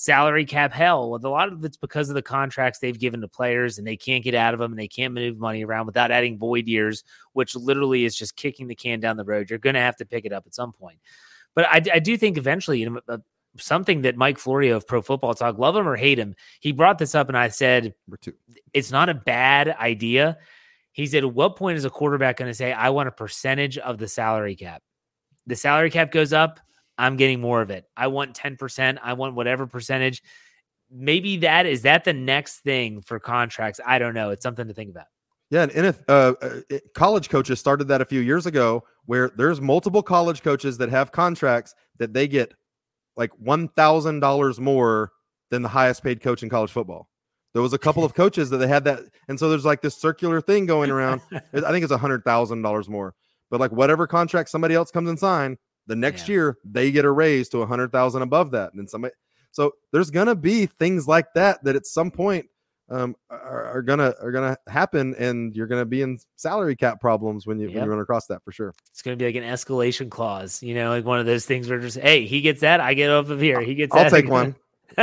salary 0.00 0.44
cap 0.44 0.72
hell, 0.72 1.10
well, 1.10 1.20
a 1.24 1.28
lot 1.28 1.52
of 1.52 1.64
it's 1.64 1.76
because 1.76 2.08
of 2.08 2.14
the 2.14 2.22
contracts 2.22 2.78
they've 2.78 2.98
given 2.98 3.20
to 3.20 3.28
players 3.28 3.78
and 3.78 3.86
they 3.86 3.96
can't 3.96 4.24
get 4.24 4.34
out 4.34 4.54
of 4.54 4.60
them 4.60 4.72
and 4.72 4.78
they 4.78 4.88
can't 4.88 5.14
move 5.14 5.38
money 5.38 5.64
around 5.64 5.86
without 5.86 6.10
adding 6.10 6.38
void 6.38 6.66
years, 6.66 7.04
which 7.32 7.54
literally 7.54 8.04
is 8.04 8.16
just 8.16 8.36
kicking 8.36 8.68
the 8.68 8.74
can 8.74 9.00
down 9.00 9.16
the 9.16 9.24
road. 9.24 9.50
You're 9.50 9.58
going 9.58 9.74
to 9.74 9.80
have 9.80 9.96
to 9.96 10.06
pick 10.06 10.24
it 10.24 10.32
up 10.32 10.44
at 10.46 10.54
some 10.54 10.72
point. 10.72 10.98
But 11.54 11.66
I, 11.66 11.82
I 11.94 11.98
do 11.98 12.16
think 12.16 12.36
eventually, 12.36 12.80
you 12.80 12.90
know, 12.90 13.00
uh, 13.08 13.18
something 13.58 14.02
that 14.02 14.16
Mike 14.16 14.38
Florio 14.38 14.76
of 14.76 14.86
Pro 14.86 15.02
Football 15.02 15.34
Talk, 15.34 15.58
love 15.58 15.74
him 15.74 15.88
or 15.88 15.96
hate 15.96 16.18
him, 16.18 16.34
he 16.60 16.72
brought 16.72 16.98
this 16.98 17.14
up 17.14 17.28
and 17.28 17.36
I 17.36 17.48
said, 17.48 17.94
it's 18.72 18.92
not 18.92 19.08
a 19.08 19.14
bad 19.14 19.68
idea 19.68 20.38
he 20.98 21.06
said, 21.06 21.22
At 21.22 21.32
what 21.32 21.54
point 21.54 21.78
is 21.78 21.84
a 21.84 21.90
quarterback 21.90 22.38
going 22.38 22.50
to 22.50 22.54
say, 22.54 22.72
I 22.72 22.90
want 22.90 23.06
a 23.08 23.12
percentage 23.12 23.78
of 23.78 23.98
the 23.98 24.08
salary 24.08 24.56
cap? 24.56 24.82
The 25.46 25.54
salary 25.54 25.90
cap 25.90 26.10
goes 26.10 26.32
up, 26.32 26.58
I'm 26.98 27.16
getting 27.16 27.40
more 27.40 27.62
of 27.62 27.70
it. 27.70 27.84
I 27.96 28.08
want 28.08 28.36
10%, 28.36 28.98
I 29.02 29.12
want 29.14 29.34
whatever 29.34 29.66
percentage. 29.66 30.22
Maybe 30.90 31.38
that 31.38 31.64
is 31.64 31.82
that 31.82 32.04
the 32.04 32.12
next 32.12 32.60
thing 32.60 33.02
for 33.02 33.20
contracts. 33.20 33.78
I 33.86 33.98
don't 33.98 34.14
know. 34.14 34.30
It's 34.30 34.42
something 34.42 34.66
to 34.66 34.74
think 34.74 34.90
about. 34.90 35.06
Yeah, 35.50 35.62
and 35.62 35.86
if, 35.86 36.02
uh, 36.08 36.34
uh 36.42 36.78
college 36.94 37.30
coaches 37.30 37.58
started 37.58 37.88
that 37.88 38.00
a 38.00 38.04
few 38.04 38.20
years 38.20 38.46
ago, 38.46 38.84
where 39.06 39.30
there's 39.36 39.60
multiple 39.60 40.02
college 40.02 40.42
coaches 40.42 40.76
that 40.78 40.90
have 40.90 41.12
contracts 41.12 41.74
that 41.98 42.12
they 42.12 42.28
get 42.28 42.52
like 43.16 43.30
one 43.38 43.68
thousand 43.68 44.20
dollars 44.20 44.60
more 44.60 45.12
than 45.50 45.62
the 45.62 45.68
highest 45.68 46.02
paid 46.02 46.22
coach 46.22 46.42
in 46.42 46.50
college 46.50 46.70
football. 46.70 47.08
There 47.54 47.62
was 47.62 47.72
a 47.72 47.78
couple 47.78 48.04
of 48.04 48.14
coaches 48.22 48.50
that 48.50 48.58
they 48.58 48.68
had 48.68 48.84
that, 48.84 49.00
and 49.28 49.38
so 49.38 49.48
there's 49.48 49.64
like 49.64 49.80
this 49.80 49.96
circular 49.96 50.40
thing 50.42 50.66
going 50.66 50.90
around. 50.90 51.22
I 51.32 51.70
think 51.70 51.82
it's 51.82 51.92
a 51.92 51.98
hundred 51.98 52.24
thousand 52.24 52.60
dollars 52.60 52.88
more, 52.88 53.14
but 53.50 53.60
like 53.60 53.72
whatever 53.72 54.06
contract 54.06 54.50
somebody 54.50 54.74
else 54.74 54.90
comes 54.90 55.08
and 55.08 55.18
sign, 55.18 55.56
the 55.88 55.96
next 55.96 56.28
yeah. 56.28 56.34
year 56.34 56.58
they 56.64 56.92
get 56.92 57.04
a 57.04 57.10
raise 57.10 57.48
to 57.48 57.62
a 57.62 57.66
hundred 57.66 57.90
thousand 57.90 58.22
above 58.22 58.52
that, 58.52 58.72
and 58.72 58.78
then 58.78 58.86
somebody. 58.86 59.14
So 59.50 59.72
there's 59.92 60.10
gonna 60.10 60.36
be 60.36 60.66
things 60.66 61.08
like 61.08 61.26
that 61.34 61.64
that 61.64 61.74
at 61.74 61.86
some 61.86 62.10
point 62.10 62.46
um, 62.90 63.16
are, 63.28 63.64
are, 63.64 63.82
gonna 63.82 64.14
are 64.22 64.30
gonna 64.30 64.56
happen, 64.68 65.14
and 65.18 65.54
you're 65.56 65.66
gonna 65.66 65.84
be 65.84 66.02
in 66.02 66.18
salary 66.36 66.76
cap 66.76 67.00
problems 67.00 67.46
when 67.46 67.58
you 67.58 67.66
yep. 67.66 67.76
when 67.76 67.84
you 67.84 67.90
run 67.90 68.00
across 68.00 68.26
that 68.26 68.44
for 68.44 68.52
sure. 68.52 68.74
It's 68.90 69.02
gonna 69.02 69.16
be 69.16 69.26
like 69.26 69.34
an 69.34 69.42
escalation 69.42 70.10
clause, 70.10 70.62
you 70.62 70.74
know, 70.74 70.90
like 70.90 71.04
one 71.04 71.18
of 71.18 71.26
those 71.26 71.44
things 71.44 71.68
where 71.68 71.80
just 71.80 71.98
hey, 71.98 72.26
he 72.26 72.40
gets 72.40 72.60
that, 72.60 72.80
I 72.80 72.94
get 72.94 73.10
off 73.10 73.30
of 73.30 73.40
here. 73.40 73.60
He 73.60 73.74
gets. 73.74 73.92
That. 73.92 74.04
I'll 74.04 74.10
that, 74.10 74.16
take 74.16 74.30
one. 74.30 74.54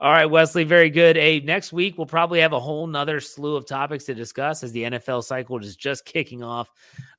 All 0.00 0.10
right, 0.10 0.26
Wesley, 0.26 0.64
very 0.64 0.90
good. 0.90 1.16
Hey, 1.16 1.40
next 1.40 1.72
week 1.72 1.96
we'll 1.96 2.06
probably 2.06 2.40
have 2.40 2.52
a 2.52 2.60
whole 2.60 2.86
nother 2.86 3.20
slew 3.20 3.56
of 3.56 3.66
topics 3.66 4.04
to 4.04 4.14
discuss 4.14 4.62
as 4.62 4.72
the 4.72 4.82
NFL 4.84 5.24
cycle 5.24 5.58
is 5.58 5.76
just 5.76 6.04
kicking 6.04 6.42
off. 6.42 6.70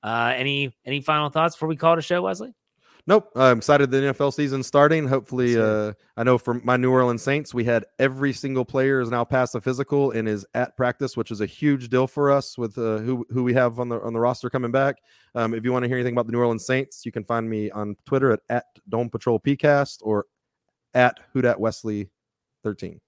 Uh, 0.03 0.33
any 0.35 0.75
any 0.85 1.01
final 1.01 1.29
thoughts 1.29 1.55
before 1.55 1.69
we 1.69 1.75
call 1.75 1.93
it 1.93 1.99
a 1.99 2.03
show, 2.03 2.21
Wesley? 2.21 2.53
Nope. 3.05 3.31
I'm 3.35 3.57
excited 3.57 3.91
the 3.91 3.97
NFL 3.97 4.33
season 4.33 4.63
starting. 4.63 5.05
Hopefully, 5.05 5.59
uh, 5.59 5.91
I 6.15 6.23
know 6.23 6.37
for 6.37 6.53
my 6.53 6.77
New 6.77 6.89
Orleans 6.89 7.21
Saints, 7.21 7.53
we 7.53 7.65
had 7.65 7.83
every 7.99 8.31
single 8.31 8.63
player 8.63 9.01
is 9.01 9.09
now 9.09 9.25
past 9.25 9.51
the 9.51 9.59
physical 9.59 10.11
and 10.11 10.25
is 10.25 10.45
at 10.53 10.77
practice, 10.77 11.17
which 11.17 11.29
is 11.29 11.41
a 11.41 11.45
huge 11.45 11.89
deal 11.89 12.07
for 12.07 12.31
us 12.31 12.57
with 12.57 12.77
uh, 12.77 12.99
who 12.99 13.25
who 13.29 13.43
we 13.43 13.53
have 13.53 13.79
on 13.79 13.89
the 13.89 13.99
on 13.99 14.13
the 14.13 14.19
roster 14.21 14.49
coming 14.49 14.71
back. 14.71 15.01
Um, 15.35 15.53
if 15.53 15.65
you 15.65 15.73
want 15.73 15.83
to 15.83 15.89
hear 15.89 15.97
anything 15.97 16.13
about 16.13 16.27
the 16.27 16.31
New 16.31 16.39
Orleans 16.39 16.65
Saints, 16.65 17.05
you 17.05 17.11
can 17.11 17.25
find 17.25 17.49
me 17.49 17.69
on 17.71 17.97
Twitter 18.05 18.31
at, 18.31 18.39
at 18.49 18.65
Dome 18.87 19.09
Patrol 19.09 19.37
PCast 19.37 19.97
or 20.01 20.25
at 20.93 21.19
Houdat 21.34 21.60
Wesley 21.60 22.10
13. 22.63 22.99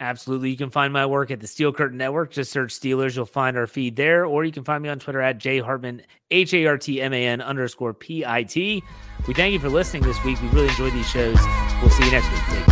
Absolutely. 0.00 0.50
You 0.50 0.56
can 0.56 0.70
find 0.70 0.92
my 0.92 1.06
work 1.06 1.30
at 1.30 1.40
the 1.40 1.46
Steel 1.46 1.72
Curtain 1.72 1.96
Network. 1.96 2.32
Just 2.32 2.50
search 2.50 2.74
Steelers. 2.74 3.14
You'll 3.14 3.24
find 3.24 3.56
our 3.56 3.68
feed 3.68 3.94
there. 3.94 4.24
Or 4.24 4.44
you 4.44 4.50
can 4.50 4.64
find 4.64 4.82
me 4.82 4.88
on 4.88 4.98
Twitter 4.98 5.20
at 5.20 5.38
J 5.38 5.60
Hartman, 5.60 6.02
H 6.30 6.52
A 6.54 6.66
R 6.66 6.76
T 6.76 7.00
M 7.00 7.12
A 7.12 7.26
N 7.26 7.40
underscore 7.40 7.94
P 7.94 8.24
I 8.26 8.42
T. 8.42 8.82
We 9.28 9.34
thank 9.34 9.52
you 9.52 9.60
for 9.60 9.68
listening 9.68 10.02
this 10.02 10.22
week. 10.24 10.42
We 10.42 10.48
really 10.48 10.68
enjoyed 10.68 10.92
these 10.92 11.08
shows. 11.08 11.38
We'll 11.80 11.90
see 11.90 12.04
you 12.04 12.10
next 12.10 12.30
week. 12.30 12.71